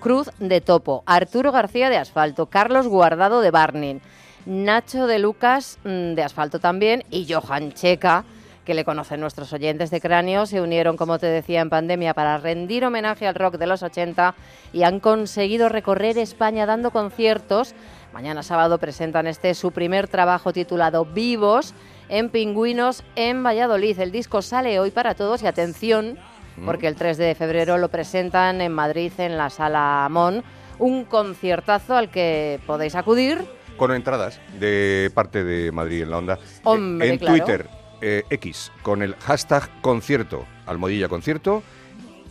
Cruz 0.00 0.30
de 0.38 0.60
Topo, 0.60 1.02
Arturo 1.06 1.50
García 1.50 1.88
de 1.88 1.96
Asfalto, 1.96 2.44
Carlos 2.44 2.86
Guardado 2.86 3.40
de 3.40 3.50
Barnin, 3.50 4.02
Nacho 4.44 5.06
de 5.06 5.18
Lucas 5.18 5.78
mm, 5.84 6.12
de 6.12 6.22
Asfalto 6.22 6.58
también 6.58 7.04
y 7.10 7.26
Johan 7.32 7.72
Checa, 7.72 8.24
que 8.64 8.74
le 8.74 8.84
conocen 8.84 9.20
nuestros 9.20 9.52
oyentes 9.52 9.90
de 9.90 10.00
Cráneo, 10.00 10.46
se 10.46 10.60
unieron, 10.60 10.96
como 10.96 11.18
te 11.18 11.26
decía, 11.26 11.60
en 11.60 11.70
pandemia 11.70 12.14
para 12.14 12.38
rendir 12.38 12.84
homenaje 12.84 13.26
al 13.26 13.34
rock 13.34 13.56
de 13.56 13.66
los 13.66 13.82
80 13.82 14.34
y 14.72 14.82
han 14.82 15.00
conseguido 15.00 15.68
recorrer 15.68 16.18
España 16.18 16.66
dando 16.66 16.90
conciertos. 16.90 17.74
Mañana 18.12 18.42
sábado 18.42 18.78
presentan 18.78 19.26
este 19.26 19.54
su 19.54 19.72
primer 19.72 20.08
trabajo 20.08 20.52
titulado 20.52 21.04
Vivos 21.04 21.74
en 22.08 22.28
Pingüinos 22.28 23.04
en 23.16 23.42
Valladolid. 23.42 23.98
El 24.00 24.12
disco 24.12 24.42
sale 24.42 24.78
hoy 24.80 24.90
para 24.90 25.14
todos 25.14 25.42
y 25.42 25.46
atención, 25.46 26.18
porque 26.66 26.88
el 26.88 26.96
3 26.96 27.16
de 27.16 27.34
febrero 27.34 27.78
lo 27.78 27.88
presentan 27.88 28.60
en 28.60 28.72
Madrid 28.72 29.12
en 29.18 29.38
la 29.38 29.48
Sala 29.48 30.04
Amón. 30.04 30.42
Un 30.78 31.04
conciertazo 31.04 31.96
al 31.96 32.10
que 32.10 32.60
podéis 32.66 32.94
acudir. 32.94 33.44
Con 33.76 33.92
entradas 33.92 34.40
de 34.58 35.10
parte 35.14 35.44
de 35.44 35.72
Madrid 35.72 36.02
en 36.02 36.10
la 36.10 36.18
onda. 36.18 36.38
Hombre, 36.64 37.10
en 37.10 37.18
claro. 37.18 37.36
Twitter, 37.36 37.68
eh, 38.00 38.24
X, 38.30 38.72
con 38.82 39.02
el 39.02 39.14
hashtag 39.16 39.68
concierto, 39.82 40.44
almohadilla 40.66 41.08
concierto. 41.08 41.62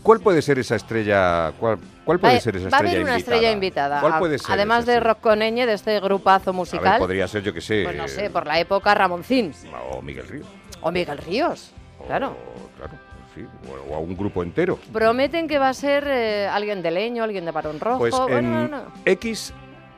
¿Cuál 0.03 0.21
puede 0.21 0.41
ser 0.41 0.57
esa 0.59 0.75
estrella? 0.77 1.51
¿Cuál, 1.59 1.77
cuál 2.05 2.19
puede 2.19 2.35
va, 2.35 2.39
ser 2.39 2.55
esa 2.55 2.69
va 2.69 2.77
a 2.77 2.79
estrella 2.79 2.91
haber 2.91 3.03
una 3.03 3.11
invitada? 3.13 3.35
estrella 3.35 3.51
invitada. 3.51 4.01
¿Cuál 4.01 4.17
puede 4.19 4.39
ser? 4.39 4.51
Además 4.51 4.85
de 4.85 4.93
estrella? 4.93 5.13
Rock 5.13 5.21
Coneñe, 5.21 5.65
de 5.65 5.73
este 5.73 5.99
grupazo 5.99 6.49
A 6.51 6.53
musical. 6.53 6.91
ver, 6.93 6.99
podría 6.99 7.27
ser, 7.27 7.43
yo 7.43 7.53
que 7.53 7.61
sé. 7.61 7.83
Pues 7.83 7.97
no 7.97 8.07
sé, 8.07 8.29
por 8.29 8.47
la 8.47 8.59
época 8.59 8.93
Ramoncín 8.95 9.51
O 9.91 10.01
Miguel 10.01 10.27
Ríos. 10.27 10.47
o 10.81 10.91
Miguel 10.91 11.17
Ríos. 11.17 11.71
Claro. 12.07 12.37
Claro, 12.77 12.93
sí. 13.35 13.45
O, 13.89 13.93
o 13.93 13.95
a 13.97 13.99
un 13.99 14.15
grupo 14.15 14.41
entero. 14.41 14.79
Prometen 14.93 15.47
que 15.49 15.59
va 15.59 15.67
a 15.67 15.73
ser 15.73 16.05
eh, 16.07 16.47
alguien 16.47 16.81
de 16.81 16.91
Leño, 16.91 17.23
alguien 17.23 17.43
de 17.43 17.51
Barón 17.51 17.79
Rojo. 17.81 17.99
Pues 17.99 18.15
bueno, 18.17 18.37
en 18.37 18.51
no, 18.53 18.67
no. 18.69 18.83
X 19.05 19.53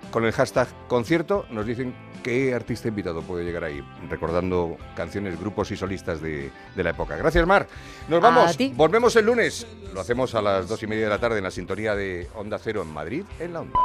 con 0.09 0.25
el 0.25 0.31
hashtag 0.31 0.67
concierto 0.87 1.45
nos 1.51 1.65
dicen 1.67 1.93
qué 2.23 2.53
artista 2.53 2.87
invitado 2.87 3.21
puede 3.21 3.43
llegar 3.43 3.63
ahí, 3.63 3.83
recordando 4.09 4.77
canciones, 4.95 5.39
grupos 5.39 5.71
y 5.71 5.75
solistas 5.75 6.21
de, 6.21 6.51
de 6.75 6.83
la 6.83 6.91
época. 6.91 7.15
Gracias, 7.17 7.45
Mar. 7.45 7.67
Nos 8.07 8.21
vamos. 8.21 8.57
Volvemos 8.75 9.15
el 9.15 9.25
lunes. 9.25 9.67
Lo 9.93 10.01
hacemos 10.01 10.33
a 10.35 10.41
las 10.41 10.67
dos 10.67 10.81
y 10.83 10.87
media 10.87 11.03
de 11.03 11.09
la 11.09 11.19
tarde 11.19 11.37
en 11.39 11.43
la 11.43 11.51
sintonía 11.51 11.95
de 11.95 12.27
Onda 12.35 12.57
Cero 12.59 12.81
en 12.81 12.93
Madrid, 12.93 13.23
en 13.39 13.53
la 13.53 13.61
Onda. 13.61 13.79